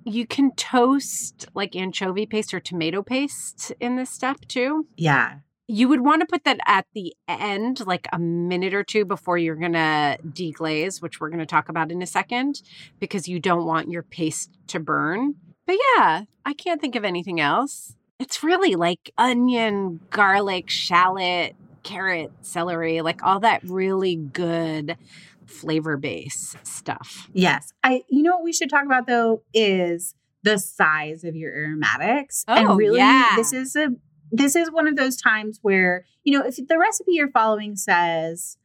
[0.03, 4.87] You can toast like anchovy paste or tomato paste in this step too.
[4.97, 5.39] Yeah.
[5.71, 9.37] You would want to put that at the end, like a minute or two before
[9.37, 12.63] you're going to deglaze, which we're going to talk about in a second,
[12.99, 15.35] because you don't want your paste to burn.
[15.67, 17.95] But yeah, I can't think of anything else.
[18.17, 24.97] It's really like onion, garlic, shallot, carrot, celery, like all that really good
[25.45, 27.29] flavor base stuff.
[27.31, 27.73] Yes.
[27.83, 32.43] I you know what we should talk about though is the size of your aromatics.
[32.47, 33.33] Oh, and really yeah.
[33.35, 33.89] this is a
[34.31, 38.57] this is one of those times where, you know, if the recipe you're following says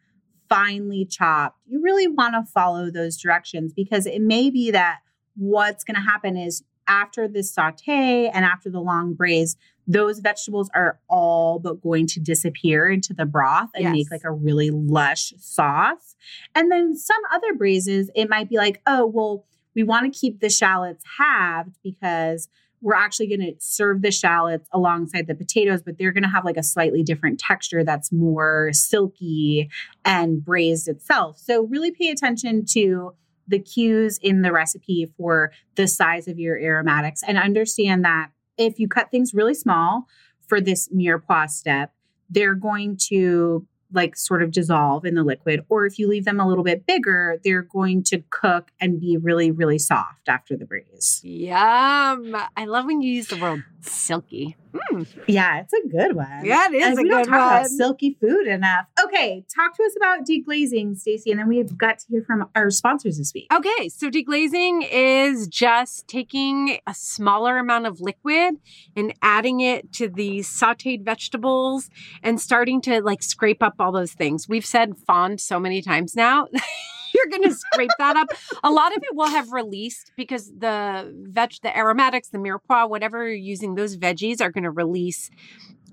[0.48, 4.98] finely chopped, you really want to follow those directions because it may be that
[5.37, 10.70] what's going to happen is after this saute and after the long braise, those vegetables
[10.74, 13.92] are all but going to disappear into the broth and Yes.
[13.92, 16.14] make like a really lush sauce.
[16.55, 20.40] And then some other braises, it might be like, oh, well, we want to keep
[20.40, 22.48] the shallots halved because
[22.85, 26.44] we're actually going to serve the shallots alongside the potatoes, but they're going to have
[26.44, 29.70] like a slightly different texture that's more silky
[30.05, 31.38] and braised itself.
[31.38, 33.14] So really pay attention to
[33.49, 38.79] the cues in the recipe for the size of your aromatics and understand that if
[38.79, 40.05] you cut things really small
[40.47, 41.90] for this mirepoix step,
[42.29, 45.64] they're going to like sort of dissolve in the liquid.
[45.68, 49.16] Or if you leave them a little bit bigger, they're going to cook and be
[49.16, 51.20] really, really soft after the braise.
[51.25, 52.37] Yum.
[52.57, 54.57] I love when you use the word silky.
[54.90, 55.07] Mm.
[55.29, 56.44] Yeah, it's a good one.
[56.44, 57.68] Yeah, it is And a we don't good talk about one.
[57.68, 58.87] silky food enough.
[59.05, 62.70] Okay, talk to us about deglazing, Stacie, and then we've got to hear from our
[62.70, 63.47] sponsors this week.
[63.55, 68.57] Okay, so deglazing is just taking a smaller amount of liquid
[68.97, 71.88] and adding it to the sauteed vegetables
[72.25, 74.49] and starting to like scrape up all those things.
[74.49, 76.49] We've said fond so many times now.
[77.14, 78.29] You're going to scrape that up.
[78.64, 83.25] A lot of it will have released because the veg, the aromatics, the mirepoix, whatever
[83.25, 85.31] you're using, those veggies are going to release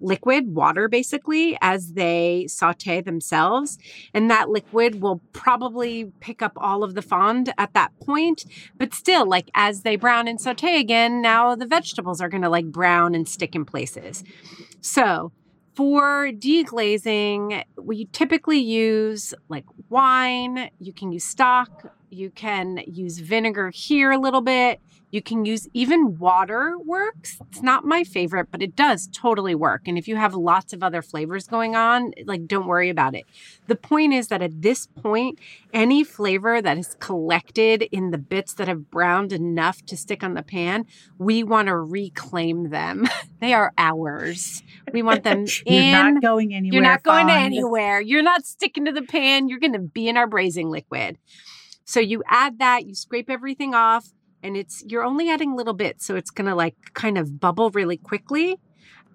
[0.02, 3.78] liquid, water basically, as they saute themselves.
[4.14, 8.46] And that liquid will probably pick up all of the fond at that point.
[8.78, 12.50] But still, like as they brown and saute again, now the vegetables are going to
[12.50, 14.24] like brown and stick in places.
[14.82, 15.32] So,
[15.76, 23.70] for deglazing, we typically use like wine, you can use stock, you can use vinegar
[23.70, 24.80] here a little bit.
[25.12, 27.38] You can use even water works.
[27.50, 29.82] It's not my favorite, but it does totally work.
[29.86, 33.26] And if you have lots of other flavors going on, like don't worry about it.
[33.68, 35.38] The point is that at this point,
[35.74, 40.34] any flavor that is collected in the bits that have browned enough to stick on
[40.34, 40.86] the pan,
[41.18, 43.06] we want to reclaim them.
[43.42, 44.64] they are ours.
[44.94, 45.92] We want them You're in.
[45.92, 46.74] not going anywhere.
[46.74, 48.00] You're not going anywhere.
[48.00, 49.50] You're not sticking to the pan.
[49.50, 51.18] You're going to be in our braising liquid.
[51.92, 56.06] So you add that, you scrape everything off, and it's you're only adding little bits,
[56.06, 58.58] so it's going to like kind of bubble really quickly.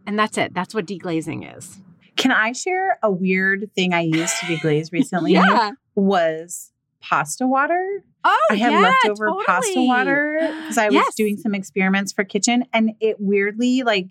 [0.07, 0.53] And that's it.
[0.53, 1.81] That's what deglazing is.
[2.17, 5.33] Can I share a weird thing I used to deglaze recently?
[5.33, 5.71] Yeah.
[5.95, 8.05] Was pasta water.
[8.25, 12.67] Oh, I had yeah, leftover pasta water because I was doing some experiments for kitchen
[12.75, 14.09] and it weirdly like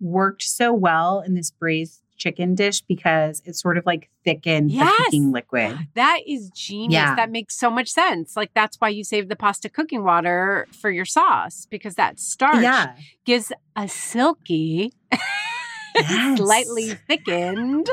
[0.00, 4.94] worked so well in this braised chicken dish because it sort of like thickened Yes.
[4.96, 5.76] the cooking liquid.
[5.94, 6.92] That is genius.
[6.92, 7.16] Yeah.
[7.16, 8.36] That makes so much sense.
[8.36, 12.62] Like that's why you save the pasta cooking water for your sauce because that starch
[12.62, 12.94] Yeah.
[13.24, 14.92] gives a silky,
[15.96, 16.38] Yes.
[16.38, 17.90] slightly thickened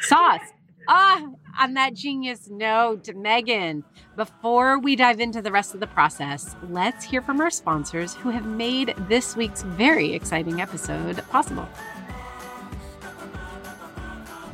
[0.00, 0.40] sauce.
[0.90, 1.22] Ah,
[1.60, 3.84] on that genius note, Meghan,
[4.16, 8.30] before we dive into the rest of the process, let's hear from our sponsors who
[8.30, 11.68] have made this week's very exciting episode possible.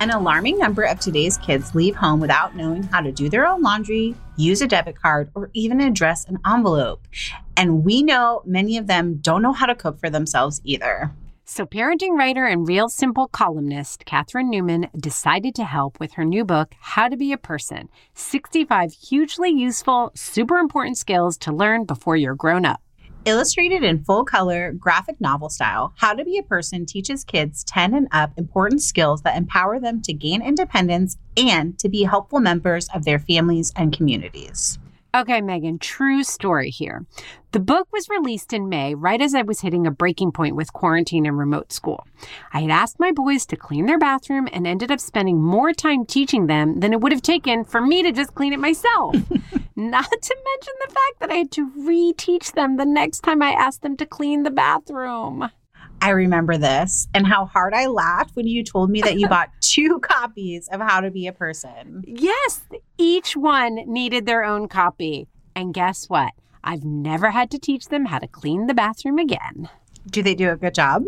[0.01, 3.63] An alarming number of today's kids leave home without knowing how to do their own
[3.63, 7.07] laundry, use a debit card, or even address an envelope.
[7.57, 11.13] And we know many of them don't know how to cook for themselves either.
[11.47, 16.45] So, parenting writer and real simple columnist Catherine Newman decided to help with her new
[16.45, 22.17] book, How to Be a Person 65 Hugely Useful, Super Important Skills to Learn Before
[22.17, 22.81] You're Grown Up.
[23.27, 27.95] Illustrated in full color, graphic novel style, How to Be a Person teaches kids 10
[27.95, 32.87] and up important skills that empower them to gain independence and to be helpful members
[32.95, 34.79] of their families and communities.
[35.15, 37.07] Okay, Meghan, true story here.
[37.53, 40.73] The book was released in May, right as I was hitting a breaking point with
[40.73, 42.05] quarantine and remote school.
[42.53, 46.05] I had asked my boys to clean their bathroom and ended up spending more time
[46.05, 49.15] teaching them than it would have taken for me to just clean it myself.
[49.77, 53.53] Not to mention the fact that I had to reteach them the next time I
[53.53, 55.49] asked them to clean the bathroom.
[56.01, 59.51] I remember this and how hard I laughed when you told me that you bought
[59.61, 62.05] two copies of How to Be a Person.
[62.07, 62.63] Yes,
[62.99, 65.29] each one needed their own copy.
[65.57, 66.33] And guess what?
[66.63, 69.69] I've never had to teach them how to clean the bathroom again.
[70.11, 71.05] Do they do a good job?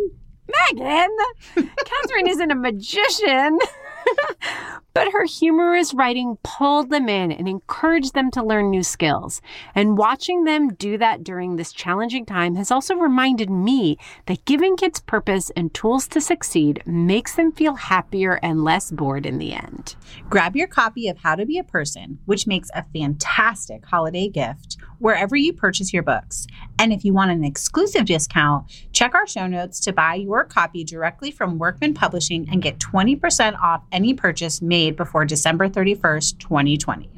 [0.48, 1.08] Meghan,
[1.56, 3.58] Catherine isn't a magician.
[4.94, 9.42] but her humorous writing pulled them in and encouraged them to learn new skills.
[9.74, 14.76] And watching them do that during this challenging time has also reminded me that giving
[14.76, 19.52] kids purpose and tools to succeed makes them feel happier and less bored in the
[19.52, 19.96] end.
[20.30, 24.78] Grab your copy of How to Be a Person, which makes a fantastic holiday gift
[24.98, 26.46] wherever you purchase your books.
[26.78, 30.84] And if you want an exclusive discount, check our show notes to buy your copy
[30.84, 37.08] directly from Workman Publishing and get 20% off any purchase made before December 31st, 2020.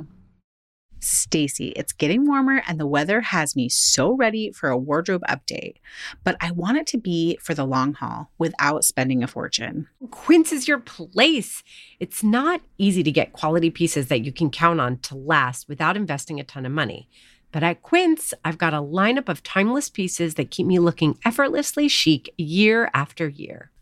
[1.01, 5.77] Stacie, it's getting warmer and the weather has me so ready for a wardrobe update,
[6.25, 9.89] but I want it to be for the long haul without spending a fortune.
[10.11, 11.63] Quince is your place.
[12.01, 15.97] It's not easy to get quality pieces that you can count on to last without
[15.97, 17.09] investing a ton of money.
[17.51, 21.89] But at Quince, I've got a lineup of timeless pieces that keep me looking effortlessly
[21.89, 23.71] chic year after year.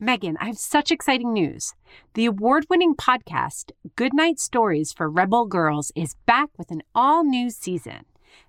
[0.00, 1.74] Meghan, I have such exciting news.
[2.14, 7.50] The award winning podcast, Goodnight Stories for Rebel Girls, is back with an all new
[7.50, 8.04] season.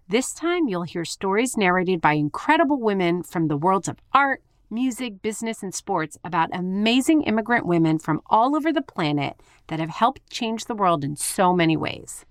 [0.07, 5.23] This time, you'll hear stories narrated by incredible women from the worlds of art, music,
[5.23, 10.29] business, and sports about amazing immigrant women from all over the planet that have helped
[10.29, 12.25] change the world in so many ways.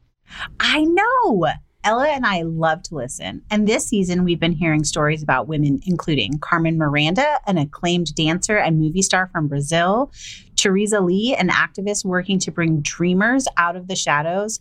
[0.61, 1.49] I know.
[1.89, 3.41] Ella and I love to listen.
[3.51, 8.59] And this season, we've been hearing stories about women, including Carmen Miranda, an acclaimed dancer
[8.59, 10.13] and movie star from Brazil,
[10.55, 14.61] Teresa Lee, an activist working to bring dreamers out of the shadows,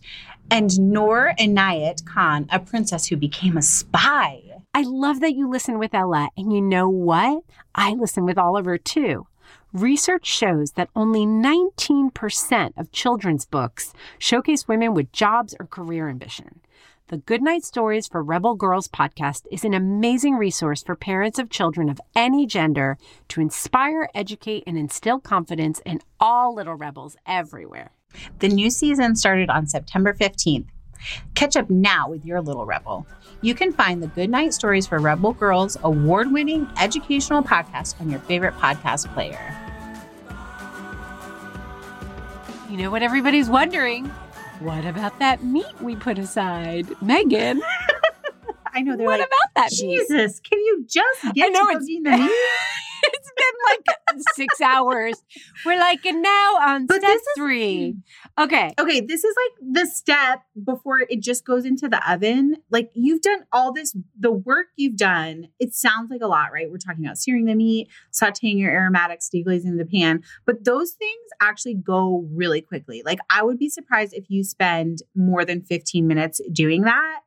[0.50, 4.40] and Noor Inayat Khan, a princess who became a spy.
[4.72, 7.42] I love that you listen with Ella, and you know what?
[7.74, 9.26] I listen with Oliver too.
[9.74, 16.60] Research shows that only 19% of children's books showcase women with jobs or career ambition.
[17.08, 21.88] The Goodnight Stories for Rebel Girls podcast is an amazing resource for parents of children
[21.88, 22.98] of any gender
[23.28, 27.92] to inspire, educate, and instill confidence in all little rebels everywhere.
[28.40, 30.66] The new season started on September 15th.
[31.34, 33.06] Catch up now with your little rebel.
[33.40, 38.20] You can find the Goodnight Stories for Rebel Girls award winning educational podcast on your
[38.20, 39.56] favorite podcast player.
[42.68, 44.12] You know what everybody's wondering?
[44.60, 46.86] What about that meat we put aside?
[47.02, 47.60] Meghan,
[48.74, 49.98] I know they're what like, about that meat?
[50.08, 52.30] Jesus, can you just get I know to it's- the meat?
[53.70, 55.22] like six hours.
[55.64, 57.96] We're like, and now on But step this is- three.
[58.38, 58.72] Okay.
[58.78, 62.56] Okay, this is like the step before it just goes into the oven.
[62.70, 65.48] Like you've done all this, the work you've done.
[65.58, 66.70] It sounds like a lot, right?
[66.70, 71.12] We're talking about searing the meat, sauteing your aromatics, deglazing the pan, but those things
[71.40, 73.02] actually go really quickly.
[73.04, 77.20] Like I would be surprised if you spend more than 15 minutes doing that.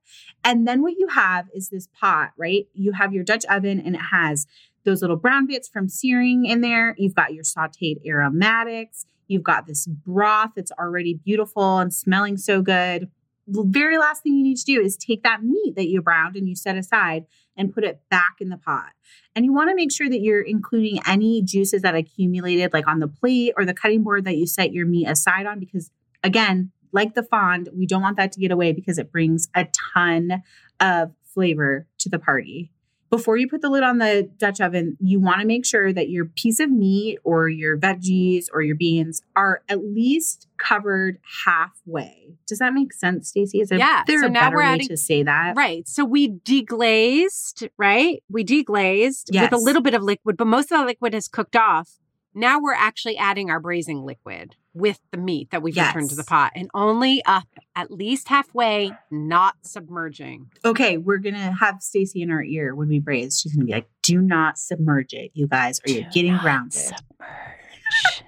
[0.44, 2.68] And then what you have is this pot, right?
[2.74, 4.48] You have your Dutch oven and it has
[4.84, 6.96] those little brown bits from searing in there.
[6.98, 9.06] You've got your sauteed aromatics.
[9.28, 13.10] You've got this broth that's already beautiful and smelling so good.
[13.48, 16.36] The very last thing you need to do is take that meat that you browned
[16.36, 17.26] and you set aside
[17.58, 18.92] and put it back in the pot.
[19.36, 23.00] And you want to make sure that you're including any juices that accumulated, like on
[23.00, 25.92] the plate or the cutting board that you set your meat aside on, because
[26.24, 29.68] again, like the fond, we don't want that to get away because it brings a
[29.94, 30.44] ton
[30.80, 32.72] of flavor to the party
[33.12, 36.10] before you put the lid on the Dutch oven, you want to make sure that
[36.10, 42.38] your piece of meat or your veggies or your beans are at least covered halfway.
[42.48, 43.62] Does that make sense, Stacie?
[43.62, 45.58] Is Yeah, there so a now better we're way to say that?
[45.58, 45.86] Right.
[45.90, 48.24] So we deglazed, right?
[48.30, 51.58] We deglazed with a little bit of liquid, but most of the liquid is cooked
[51.58, 51.98] off.
[52.34, 56.24] Now we're actually adding our braising liquid with the meat that we've returned to the
[56.24, 60.50] pot and only up at least halfway, not submerging.
[60.64, 63.40] Okay, we're gonna have Stacie in our ear when we braise.
[63.40, 66.74] She's gonna be like, "Do not submerge it, you guys, or you're getting not grounded."
[66.74, 68.24] Submerge.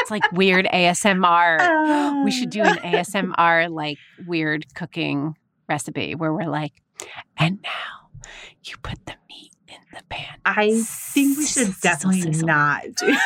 [0.00, 1.58] it's like weird ASMR.
[1.60, 2.22] Ah.
[2.24, 5.36] we should do an ASMR like weird cooking
[5.68, 6.72] recipe where we're like,
[7.36, 8.08] and now
[8.64, 10.38] you put the meat in the pan.
[10.44, 13.16] I think we should definitely not do.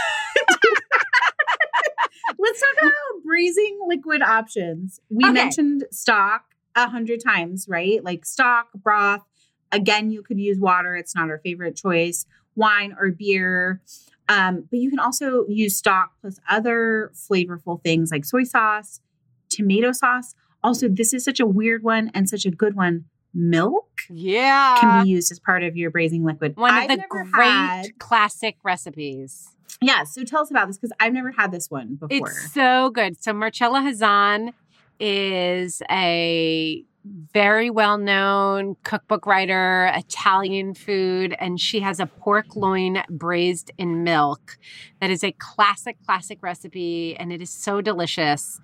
[2.42, 5.00] Let's talk about braising liquid options.
[5.10, 5.32] We Okay.
[5.32, 8.02] mentioned stock a hundred times, right?
[8.02, 9.22] Like stock, broth.
[9.70, 10.96] Again, you could use water.
[10.96, 12.26] It's not our favorite choice.
[12.56, 13.80] Wine or beer.
[14.28, 19.00] Um, but you can also use stock plus other flavorful things like soy sauce,
[19.48, 20.34] tomato sauce.
[20.64, 23.04] Also, this is such a weird one and such a good one.
[23.34, 24.76] Milk Yeah.
[24.80, 26.56] can be used as part of your braising liquid.
[26.56, 29.51] One of I've the great had- classic recipes.
[29.82, 32.28] Yeah, so tell us about this because I've never had this one before.
[32.28, 33.22] It's so good.
[33.22, 34.52] So Marcella Hazan
[35.00, 43.02] is a very well known cookbook writer, Italian food, and she has a pork loin
[43.10, 44.58] braised in milk
[45.00, 48.60] that is a classic, classic recipe, and it is so delicious.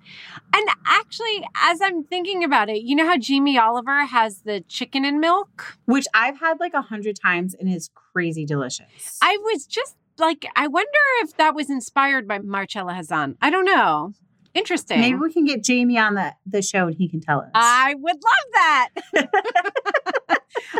[0.55, 5.03] And actually, as I'm thinking about it, you know how Jamie Oliver has the chicken
[5.03, 5.77] and milk?
[5.85, 9.19] Which I've had like a hundred times and is crazy delicious.
[9.21, 10.89] I was just like, I wonder
[11.21, 13.35] if that was inspired by Marcella Hazan.
[13.41, 14.13] I don't know.
[14.53, 14.99] Interesting.
[14.99, 17.49] Maybe we can get Jamie on the, the show and he can tell us.
[17.53, 18.89] I would love that.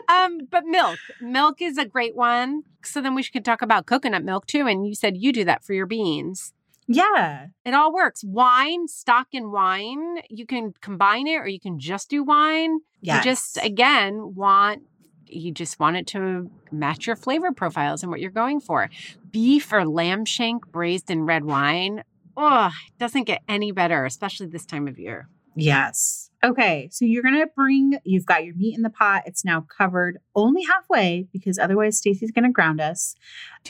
[0.09, 2.63] um, but milk, milk is a great one.
[2.83, 4.65] So then we could talk about coconut milk too.
[4.67, 6.53] And you said you do that for your beans.
[6.87, 7.47] yeah.
[7.63, 8.23] It all works.
[8.23, 12.79] Wine, stock and wine, you can combine it or you can just do wine.
[13.01, 13.23] Yes.
[13.23, 14.81] You just again want
[15.29, 18.89] you just want it to match your flavor profiles and what you're going for.
[19.31, 22.03] Beef or lamb shank braised in red wine.
[22.35, 25.27] Oh, it doesn't get any better, especially this time of year.
[25.55, 26.29] Yes.
[26.43, 26.87] Okay.
[26.91, 27.97] So you're gonna bring.
[28.05, 29.23] You've got your meat in the pot.
[29.25, 33.15] It's now covered only halfway because otherwise Stacie's gonna ground us.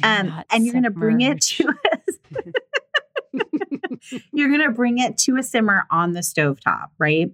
[0.03, 2.41] Um, and you're gonna bring it to us.
[4.31, 7.31] you're gonna bring it to a simmer on the stovetop, right?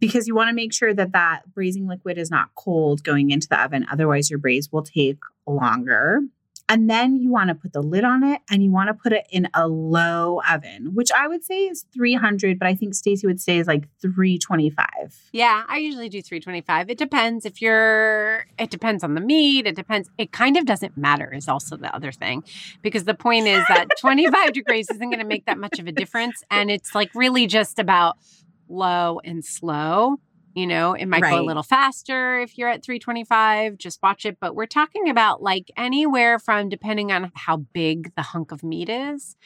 [0.00, 3.48] Because you want to make sure that that braising liquid is not cold going into
[3.48, 3.86] the oven.
[3.90, 6.22] Otherwise, your braise will take longer.
[6.68, 9.12] And then you want to put the lid on it and you want to put
[9.12, 13.26] it in a low oven, which I would say is 300, but I think Stacie
[13.26, 14.86] would say is like 325.
[15.32, 16.88] Yeah, I usually do 325.
[16.88, 19.66] It depends if you're, it depends on the meat.
[19.66, 20.08] It depends.
[20.16, 22.44] It kind of doesn't matter, is also the other thing.
[22.80, 25.92] Because the point is that 25 degrees isn't going to make that much of a
[25.92, 26.42] difference.
[26.50, 28.16] And it's like really just about
[28.68, 30.16] low and slow.
[30.54, 34.38] You know, it might go a little faster if you're at 325, just watch it.
[34.40, 38.88] But we're talking about like anywhere from, depending on how big the hunk of meat
[38.88, 39.36] is,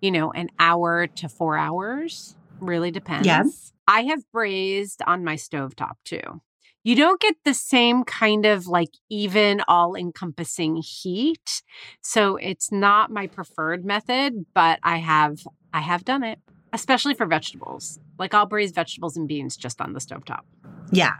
[0.00, 2.36] you know, an hour to four hours.
[2.60, 3.26] Really depends.
[3.26, 3.42] Yeah.
[3.88, 6.40] I have braised on my stovetop too.
[6.84, 11.62] You don't get the same kind of like even all encompassing heat.
[12.02, 15.40] So it's not my preferred method, but I have
[15.72, 16.38] I have done it,
[16.72, 17.98] especially for vegetables.
[18.18, 20.40] Like I'll braise vegetables and beans just on the stovetop.
[20.90, 21.12] Yeah.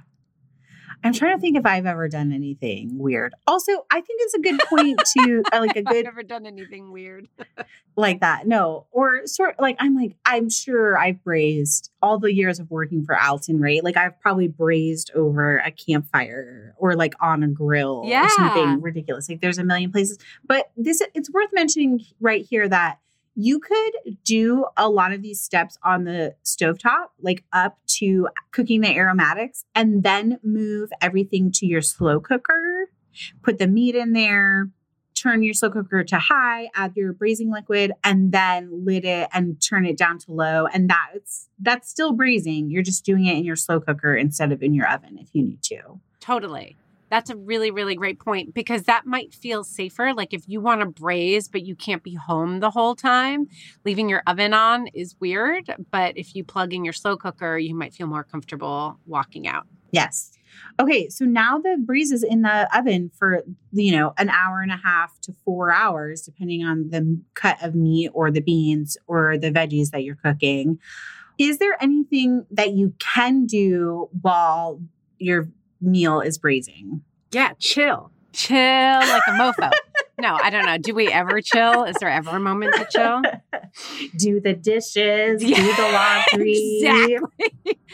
[1.05, 3.35] I'm trying to think if I've ever done anything weird.
[3.49, 6.47] Also, I think it's a good point to uh, like a I've good never done
[6.47, 7.27] anything weird.
[7.97, 8.47] like that.
[8.47, 13.05] No, or sort like I'm like I'm sure I've braised all the years of working
[13.05, 13.83] for Alton, right?
[13.83, 18.27] Like I've probably braised over a campfire or like on a grill Yeah.
[18.27, 19.29] or something ridiculous.
[19.29, 22.99] Like there's a million places, but this it's worth mentioning right here that
[23.35, 23.93] you could
[24.25, 29.65] do a lot of these steps on the stovetop, like up to cooking the aromatics,
[29.75, 32.91] and then move everything to your slow cooker.
[33.43, 34.71] Put the meat in there,
[35.15, 39.61] turn your slow cooker to high, add your braising liquid, and then lid it and
[39.61, 40.67] turn it down to low.
[40.67, 42.71] And that's that's still braising.
[42.71, 45.43] You're just doing it in your slow cooker instead of in your oven if you
[45.43, 46.01] need to.
[46.21, 46.77] Totally.
[47.13, 50.15] That's a really, really great point because that might feel safer.
[50.15, 53.49] Like if you want to braise, but you can't be home the whole time,
[53.85, 55.71] leaving your oven on is weird.
[55.91, 59.67] But if you plug in your slow cooker, you might feel more comfortable walking out.
[59.91, 60.33] Yes.
[60.81, 63.43] Okay, so now the braise is in the oven for
[63.73, 67.75] you know an hour and a half to four hours, depending on the cut of
[67.75, 70.79] meat or the beans or the veggies that you're cooking.
[71.39, 74.81] Is there anything that you can do while
[75.19, 75.51] your
[75.83, 77.03] meal is braising?
[77.33, 78.11] Yeah, chill.
[78.33, 79.71] Chill like a mofo.
[80.19, 80.79] no, I don't know.
[80.79, 81.85] Do we ever chill?
[81.85, 83.21] Is there ever a moment to chill?
[84.17, 85.91] do the dishes, do the
[86.33, 86.81] laundry.
[86.83, 87.79] Exactly.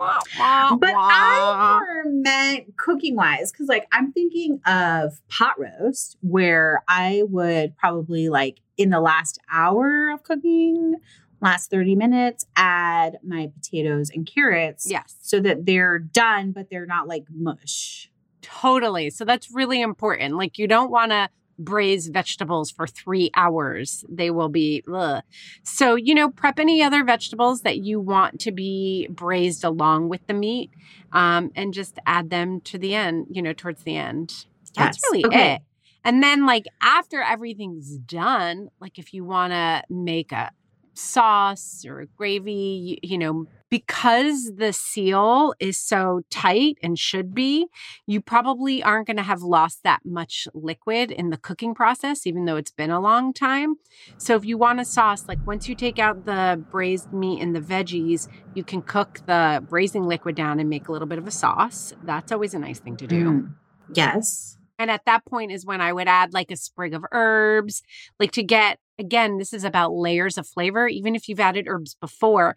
[0.00, 1.08] Wah, wah, But wah.
[1.08, 8.28] I meant cooking wise, because like I'm thinking of pot roast, where I would probably
[8.28, 10.96] like in the last hour of cooking,
[11.42, 15.16] last 30 minutes, add my potatoes and carrots Yes.
[15.20, 18.10] so that they're done, but they're not like mush.
[18.40, 19.10] Totally.
[19.10, 20.36] So that's really important.
[20.36, 21.28] Like you don't want to
[21.58, 24.04] braise vegetables for three hours.
[24.08, 25.22] They will be, ugh.
[25.62, 30.26] so, you know, prep any other vegetables that you want to be braised along with
[30.26, 30.70] the meat
[31.12, 34.46] um, and just add them to the end, you know, towards the end.
[34.74, 35.54] That's really Okay.
[35.56, 35.62] it.
[36.04, 40.50] And then, like, after everything's done, like, if you want to make a
[40.94, 47.34] sauce or a gravy, you, you know, because the seal is so tight and should
[47.34, 47.68] be,
[48.06, 52.44] you probably aren't going to have lost that much liquid in the cooking process, even
[52.44, 53.76] though it's been a long time.
[54.18, 57.56] So, if you want a sauce, like once you take out the braised meat and
[57.56, 61.26] the veggies, you can cook the braising liquid down and make a little bit of
[61.26, 61.94] a sauce.
[62.04, 63.24] That's always a nice thing to do.
[63.24, 63.54] Mm.
[63.94, 64.58] Yes.
[64.78, 67.82] And at that point is when I would add like a sprig of herbs,
[68.18, 70.86] like to get again, this is about layers of flavor.
[70.88, 72.56] Even if you've added herbs before,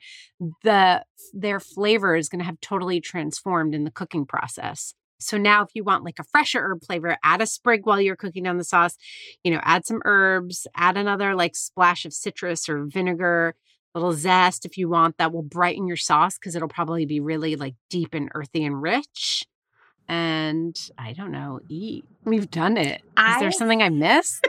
[0.63, 4.93] the their flavor is going to have totally transformed in the cooking process.
[5.19, 8.15] So now if you want like a fresher herb flavor, add a sprig while you're
[8.17, 8.97] cooking down the sauce,
[9.43, 13.55] you know, add some herbs, add another like splash of citrus or vinegar,
[13.95, 17.21] a little zest if you want that will brighten your sauce because it'll probably be
[17.21, 19.45] really like deep and earthy and rich.
[20.07, 22.05] And I don't know, eat.
[22.25, 22.97] We've done it.
[22.97, 24.45] Is I- there something I missed?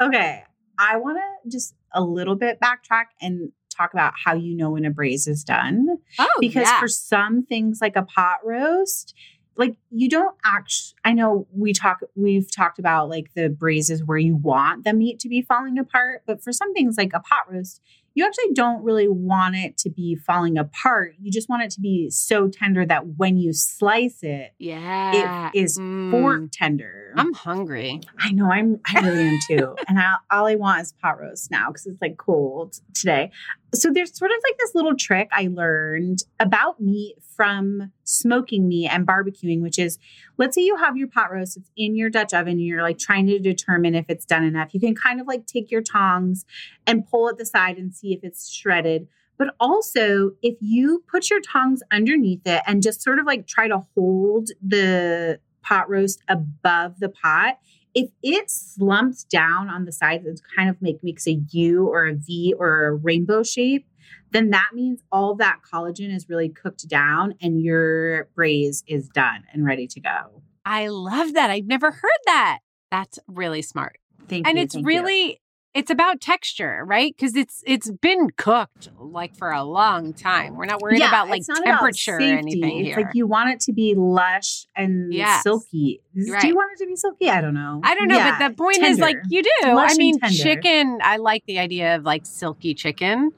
[0.00, 0.42] Okay.
[0.78, 4.84] I want to just a little bit backtrack and talk about how you know when
[4.84, 5.86] a braise is done.
[6.18, 6.80] Oh, because yeah.
[6.80, 9.14] for some things like a pot roast,
[9.56, 14.18] like you don't actually I know we talk we've talked about like the braises where
[14.18, 17.50] you want the meat to be falling apart, but for some things like a pot
[17.50, 17.80] roast,
[18.16, 21.14] you actually don't really want it to be falling apart.
[21.20, 25.50] You just want it to be so tender that when you slice it, yeah.
[25.52, 26.10] it is Mm.
[26.10, 27.12] fork tender.
[27.14, 28.00] I'm hungry.
[28.18, 29.76] I know I'm I really am too.
[29.86, 33.30] and I, all I want is pot roast now because it's like cold today.
[33.76, 38.88] So there's sort of like this little trick I learned about meat from smoking meat
[38.88, 39.98] and barbecuing, which is
[40.38, 42.98] let's say you have your pot roast, it's in your Dutch oven, and you're like
[42.98, 44.72] trying to determine if it's done enough.
[44.72, 46.44] You can kind of like take your tongs
[46.86, 49.08] and pull at the side and see if it's shredded.
[49.38, 53.68] But also, if you put your tongs underneath it and just sort of like try
[53.68, 57.58] to hold the pot roast above the pot,
[57.96, 62.06] if it slumps down on the sides and kind of make makes a U or
[62.06, 63.88] a V or a rainbow shape,
[64.32, 69.44] then that means all that collagen is really cooked down and your braise is done
[69.50, 70.42] and ready to go.
[70.66, 71.48] I love that.
[71.48, 72.58] I've never heard that.
[72.90, 73.98] That's really smart.
[74.28, 74.50] Thank you.
[74.50, 74.64] and you.
[74.64, 75.36] it's thank you.
[75.76, 77.14] It's about texture, right?
[77.16, 80.56] Because it's it's been cooked like for a long time.
[80.56, 82.32] We're not worried Yeah, about like it's not about temperature or safety.
[82.32, 83.04] anything It's here.
[83.04, 85.42] like you want it to be lush and Yes.
[85.42, 86.00] silky.
[86.14, 87.28] Do you want it to be silky?
[87.28, 87.80] I don't know.
[87.84, 89.50] I don't know, Yeah, but the point is like you do.
[89.68, 90.34] lush I mean, tender.
[90.42, 93.32] chicken, I like the idea of like silky chicken,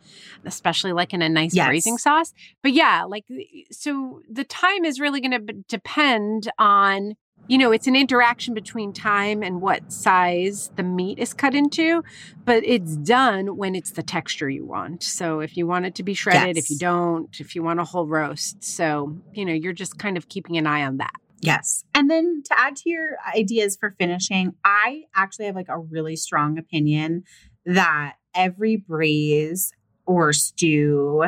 [0.45, 1.66] especially like in a nice Yes.
[1.66, 2.32] braising sauce.
[2.62, 3.24] But yeah, like
[3.72, 7.16] so the time is really going to depend on
[7.49, 12.05] you know, it's an interaction between time and what size the meat is cut into,
[12.44, 15.03] but it's done when it's the texture you want.
[15.03, 17.84] So if you want it to be shredded, if you don't, if you want a
[17.84, 18.62] whole roast.
[18.62, 21.14] So, you know, you're just kind of keeping an eye on that.
[21.40, 21.84] Yes.
[21.94, 26.16] And then to add to your ideas for finishing, I actually have like a really
[26.16, 27.24] strong opinion
[27.64, 29.72] that every braise
[30.05, 31.24] or stew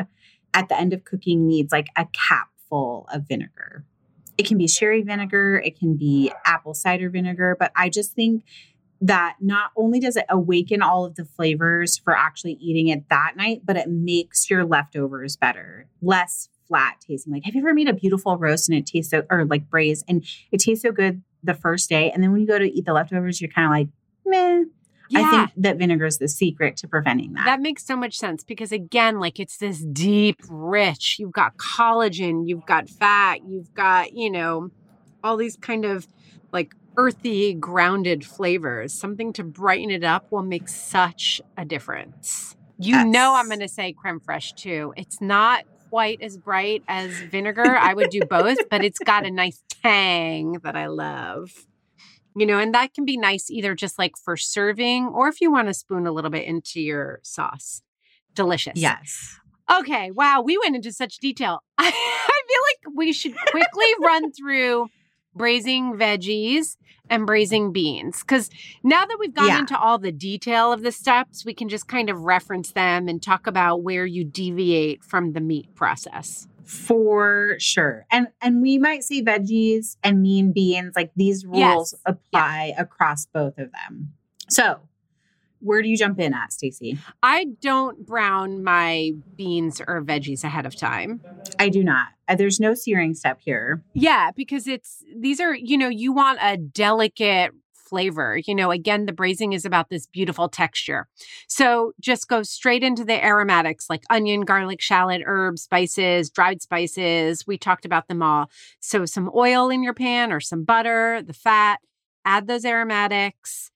[0.53, 3.85] at the end of cooking needs like a cap full of vinegar.
[4.41, 8.43] It can be sherry vinegar, it can be apple cider vinegar, but I just think
[8.99, 13.33] that not only does it awaken all of the flavors for actually eating it that
[13.37, 17.33] night, but it makes your leftovers better, less flat tasting.
[17.33, 20.03] Like, have you ever made a beautiful roast and it tastes so, or like braise,
[20.07, 22.85] and it tastes so good the first day, and then when you go to eat
[22.85, 23.89] the leftovers, you're kind of like,
[24.25, 24.63] meh.
[25.15, 27.45] I think that vinegar is the secret to preventing that.
[27.45, 32.47] That makes so much sense because again, like it's this deep, rich, you've got collagen,
[32.47, 34.69] you've got fat, you've got, you know,
[35.23, 36.07] all these kind of
[36.51, 38.93] like earthy, grounded flavors.
[38.93, 42.55] Something to brighten it up will make such a difference.
[42.77, 44.93] You know, I'm going to say creme fraiche too.
[44.97, 47.75] It's not quite as bright as vinegar.
[47.77, 51.51] I would do both, but it's got a nice tang that I love.
[52.35, 55.51] You know, and that can be nice either just like for serving or if you
[55.51, 57.81] want to spoon a little bit into your sauce.
[58.35, 58.73] Delicious.
[58.77, 59.37] yes.
[59.79, 60.11] Okay.
[60.11, 60.41] Wow.
[60.41, 61.61] We went into such detail.
[61.77, 64.87] I feel like we should quickly run through
[65.35, 66.77] braising veggies
[67.09, 68.49] and braising beans because
[68.83, 69.59] now that we've gone Yeah.
[69.59, 73.21] into all the detail of the steps, we can just kind of reference them and
[73.21, 76.47] talk about where you deviate from the meat process.
[76.63, 78.05] For sure.
[78.11, 81.95] And and we might say veggies and mean beans, like these rules Yes.
[82.05, 84.13] apply across both of them.
[84.49, 84.81] So
[85.59, 86.97] where do you jump in at, Stacie?
[87.21, 91.21] I don't brown my beans or veggies ahead of time.
[91.59, 92.07] I do not.
[92.27, 93.83] Uh, There's no searing step here.
[93.93, 97.51] Yeah, because it's these are, you know, you want a delicate
[97.91, 98.39] flavor.
[98.47, 101.07] You know, again, the braising is about this beautiful texture.
[101.47, 107.45] So just go straight into the aromatics like onion, garlic, shallot, herbs, spices, dried spices.
[107.45, 108.49] We talked about them all.
[108.79, 111.79] So some oil in your pan or some butter, the fat,
[112.25, 113.69] add those aromatics.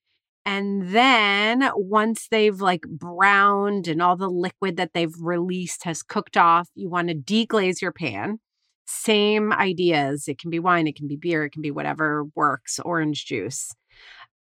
[0.45, 6.38] And then once they've like browned and all the liquid that they've released has cooked
[6.38, 8.39] off, you want to deglaze your pan.
[8.86, 10.28] Same ideas.
[10.28, 13.74] It can be wine, it can be beer, it can be whatever works, orange juice.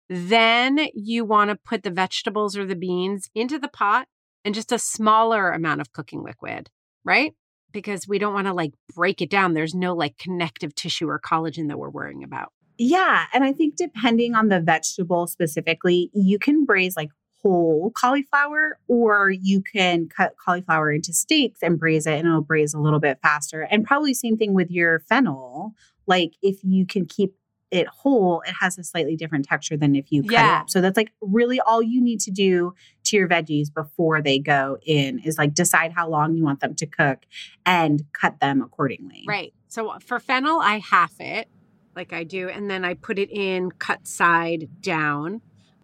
[0.08, 4.06] Then you want to put the vegetables or the beans into the pot
[4.44, 6.68] and just a smaller amount of cooking liquid,
[7.04, 7.32] right?
[7.72, 9.54] Because we don't want to like break it down.
[9.54, 12.52] There's no like connective tissue or collagen that we're worrying about.
[12.76, 13.26] Yeah.
[13.32, 17.10] And I think depending on the vegetable specifically, you can braise like
[17.44, 22.72] whole cauliflower, or you can cut cauliflower into steaks and braise it, and it'll braise
[22.72, 23.62] a little bit faster.
[23.62, 25.72] And probably same thing with your fennel.
[26.06, 27.34] Like if you can keep
[27.74, 30.58] it whole, it has a slightly different texture than if you cut Yeah.
[30.58, 30.70] it up.
[30.70, 32.72] So that's like really all you need to do
[33.04, 36.74] to your veggies before they go in is like decide how long you want them
[36.76, 37.26] to cook
[37.66, 39.24] and cut them accordingly.
[39.26, 39.52] Right.
[39.66, 41.48] So uh, for fennel, I half it
[41.96, 45.40] like I do, and then I put it in cut side down.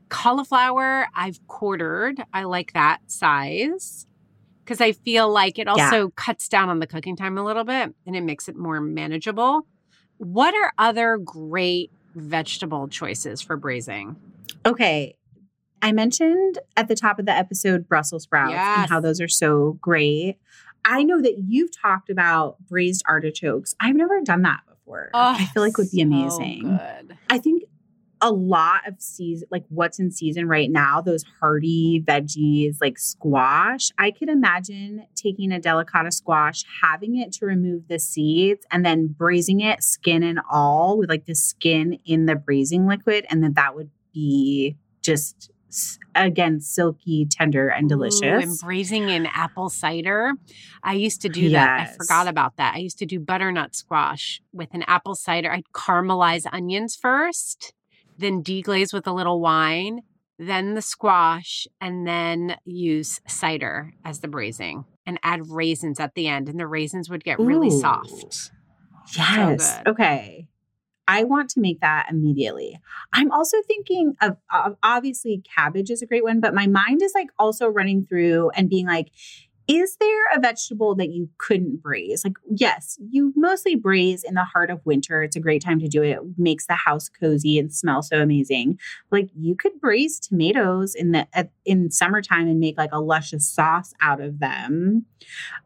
[0.09, 2.20] Cauliflower, I've quartered.
[2.32, 4.07] I like that size
[4.64, 7.95] because I feel like it also cuts down on the cooking time a little bit
[8.07, 9.66] and it makes it more manageable.
[10.21, 14.16] What are other great vegetable choices for braising?
[14.66, 15.16] Okay.
[15.81, 18.79] I mentioned at the top of the episode Brussels sprouts Yes.
[18.81, 20.37] and how those are so great.
[20.85, 23.75] I know that you've talked about braised artichokes.
[23.81, 25.09] I've never done that before.
[25.14, 26.64] I feel like would be amazing.
[26.77, 27.16] good.
[27.31, 27.62] I think
[28.23, 33.91] a lot of season, like what's in season right now, those hearty veggies like squash.
[33.99, 39.07] I could imagine taking a delicata squash, having it to remove the seeds, and then
[39.07, 43.27] braising it skin and all with like the skin in the braising liquid.
[43.31, 45.51] And then that would be just,
[46.14, 48.21] again, silky, tender, and delicious.
[48.23, 50.33] Ooh, and braising in apple cider.
[50.83, 51.81] I used to do that.
[51.81, 52.75] I forgot about that.
[52.75, 55.51] I used to do butternut squash with an apple cider.
[55.51, 57.73] I'd caramelize onions first,
[58.21, 60.03] then deglaze with a little wine,
[60.39, 66.29] then the squash, and then use cider as the braising and add raisins at the
[66.29, 66.49] end.
[66.49, 67.81] And the raisins would get really Ooh.
[67.81, 68.51] soft.
[69.16, 69.79] Yes.
[69.79, 69.89] good.
[69.89, 70.49] okay.
[71.09, 72.79] I want to make that immediately.
[73.12, 77.12] I'm also thinking of, of obviously cabbage is a great one, but my mind is
[77.16, 79.11] like also running through and being like,
[79.71, 82.25] is there a vegetable that you couldn't braise?
[82.25, 85.23] Like, yes, you mostly braise in the heart of winter.
[85.23, 86.11] It's a great time to do it.
[86.11, 88.79] It makes the house cozy and smell so amazing.
[89.11, 91.27] Like, you could braise tomatoes in the
[91.64, 95.07] in summertime and make like a luscious sauce out of them.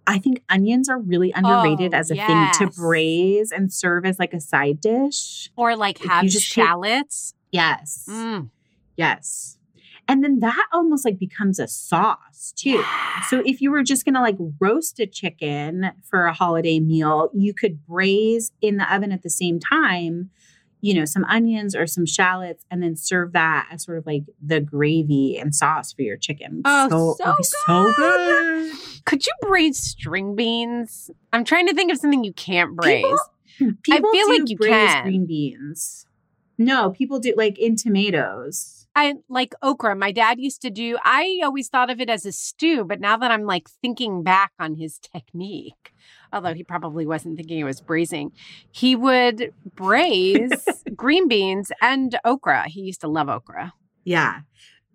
[0.06, 4.18] I think onions are really underrated Oh, as a thing to braise and serve as
[4.18, 5.50] like a side dish.
[5.56, 7.34] Or like have just take- shallots.
[7.50, 8.06] Yes.
[8.08, 8.50] Mm.
[8.96, 9.58] Yes.
[10.06, 12.82] And then that almost like becomes a sauce too.
[13.28, 17.30] So if you were just going to like roast a chicken for a holiday meal,
[17.32, 20.30] you could braise in the oven at the same time,
[20.80, 24.24] you know, some onions or some shallots and then serve that as sort of like
[24.44, 26.60] the gravy and sauce for your chicken.
[26.66, 28.72] Oh, so it'd be so good.
[29.06, 31.10] Could you braise string beans?
[31.32, 33.04] I'm trying to think of something you can't braise.
[33.58, 35.04] People, people feel do like you can.
[35.04, 36.06] green beans.
[36.58, 38.86] No, people do like in tomatoes.
[38.96, 39.96] I like okra.
[39.96, 43.16] My dad used to do, I always thought of it as a stew, but now
[43.16, 45.92] that I'm like thinking back on his technique,
[46.32, 48.30] although he probably wasn't thinking it was braising,
[48.70, 52.68] he would braise green beans and okra.
[52.68, 53.72] He used to love okra.
[54.04, 54.40] Yeah.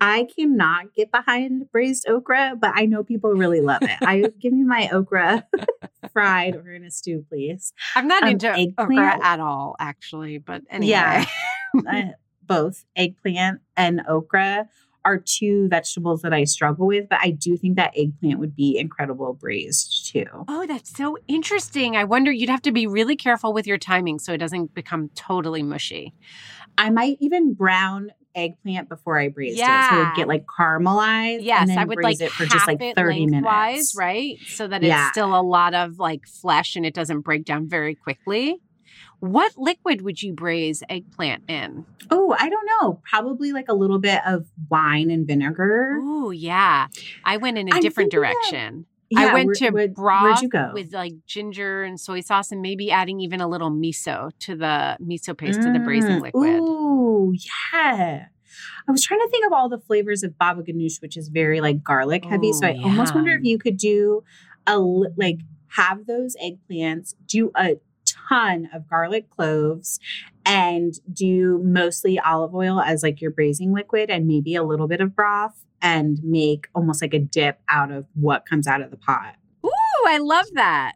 [0.02, 3.98] I cannot get behind braised okra, but I know people really love it.
[4.02, 5.46] I give me my okra
[6.14, 7.74] fried or in a stew, please.
[7.96, 9.24] I'm not Um, into okra eggplant?
[9.24, 10.90] at all, actually, but anyway.
[10.92, 11.26] Yeah.
[11.88, 12.02] Uh,
[12.48, 14.68] both eggplant and okra
[15.06, 18.76] are two vegetables that I struggle with, but I do think that eggplant would be
[18.80, 20.26] incredible braised too.
[20.48, 21.96] Oh, that's so interesting.
[21.96, 25.10] I wonder you'd have to be really careful with your timing so it doesn't become
[25.14, 26.16] totally mushy.
[26.76, 29.66] I might even brown eggplant before I braised it.
[29.66, 31.40] So it would get like caramelized.
[31.44, 33.96] Yes, and then I would braise like it for just like half it 30 minutes.
[33.98, 34.38] right?
[34.48, 35.04] So that Yeah.
[35.08, 38.58] it's still a lot of like flesh and it doesn't break down very quickly.
[39.20, 41.86] What liquid would you braise eggplant in?
[42.10, 43.02] Oh, I don't know.
[43.10, 45.98] Probably like a little bit of wine and vinegar.
[46.02, 46.88] Oh, yeah.
[47.26, 48.78] I went in a I'm different direction.
[48.80, 48.86] that-
[49.16, 49.30] direction.
[49.30, 50.72] I went where- to where- broth Where'd you go?
[50.74, 54.98] with like ginger and soy sauce and maybe adding even a little miso to the
[55.02, 56.60] miso paste to the braising Mm, liquid.
[56.62, 57.34] Ooh,
[57.68, 58.26] yeah.
[58.88, 61.62] I was trying to think of all the flavors of baba ganoush, which is very
[61.62, 62.52] like garlic heavy.
[62.54, 64.24] so Ooh, I almost wonder if you could do
[64.68, 65.40] a like
[65.78, 70.00] have those eggplants, do a ton of garlic cloves,
[70.46, 75.00] and do mostly olive oil as like your braising liquid, and maybe a little bit
[75.00, 78.98] of broth, and make almost like a dip out of what comes out of the
[78.98, 79.36] pot.
[79.66, 80.94] Ooh, I love that.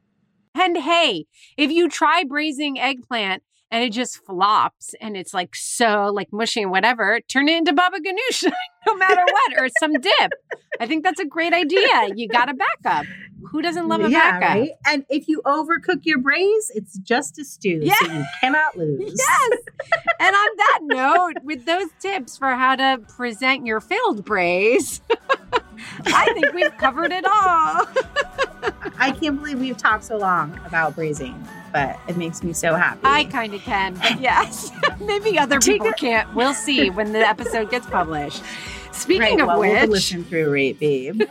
[0.55, 1.25] And hey,
[1.57, 3.43] if you try braising eggplant
[3.73, 7.73] and it just flops and it's like so like mushy and whatever, turn it into
[7.73, 8.43] baba ganoush
[8.87, 10.31] no matter what or some dip.
[10.79, 12.09] I think that's a great idea.
[12.15, 13.07] You got a backup.
[13.49, 14.47] Who doesn't love a yeah, backup?
[14.47, 14.69] right.
[14.85, 19.15] And if you overcook your braise, it's just a stew, so you cannot lose.
[19.17, 19.59] Yes.
[20.19, 25.01] and on that note, with those tips for how to present your failed braise,
[26.05, 27.87] I think we've covered it all.
[28.97, 31.47] I can't believe we've talked so long about braising.
[31.71, 33.01] but it makes me so happy.
[33.03, 36.33] I kind of can, but yes, maybe other people can't.
[36.35, 38.43] We'll see when the episode gets published.
[38.91, 41.23] Speaking right, of well, we'll which, listen through rate, babe.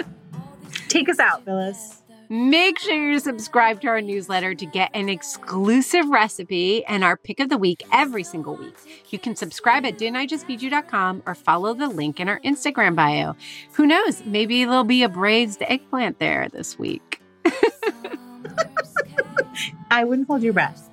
[0.88, 2.02] Take us out, Phyllis.
[2.28, 7.38] Make sure you subscribe to our newsletter to get an exclusive recipe and our pick
[7.38, 8.76] of the week every single week.
[9.10, 13.36] You can subscribe at didn'tijustfeedyou.com or follow the link in our Instagram bio.
[13.74, 14.24] Who knows?
[14.24, 17.22] Maybe there'll be a braised eggplant there this week.
[19.90, 20.85] I wouldn't hold your breath.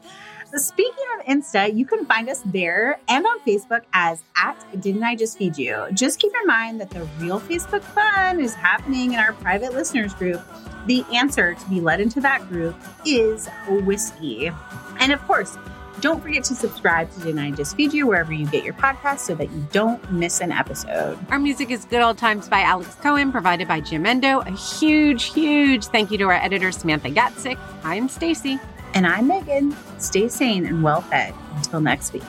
[0.56, 5.16] Speaking of Insta, you can find us there and on Facebook as at Didn't I
[5.16, 5.88] Just Feed You?
[5.94, 10.14] Just keep in mind that the real Facebook fun is happening in our private listeners
[10.14, 10.44] group.
[10.86, 14.52] The answer to be led into that group is whiskey.
[15.00, 15.58] And of course,
[16.02, 19.20] don't forget to subscribe to Didn't I Just Feed You wherever you get your podcast
[19.20, 21.18] so that you don't miss an episode.
[21.32, 24.42] Our music is Good Old Times by Alex Cohen, provided by Jim Endo.
[24.42, 27.58] A huge, huge thank you to our editor, Samantha Gatzik.
[27.84, 28.60] I'm Stacie.
[28.94, 29.76] And I'm Meghan.
[30.00, 31.34] Stay sane and well fed.
[31.56, 32.24] Until next week.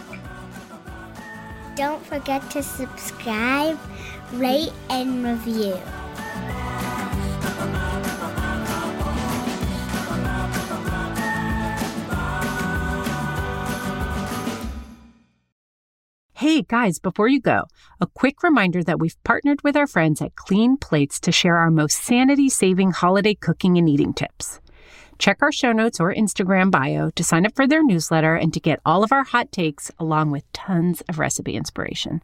[1.77, 3.79] Don't forget to subscribe,
[4.33, 5.77] rate, and review.
[16.33, 17.65] Hey guys, before you go,
[18.01, 21.71] a quick reminder that we've partnered with our friends at Clean Plates to share our
[21.71, 24.61] most sanity saving holiday cooking and eating tips.
[25.19, 28.61] Check our show notes or Instagram bio to sign up for their newsletter and to
[28.61, 32.23] get all of our hot takes along with tons of recipe inspiration.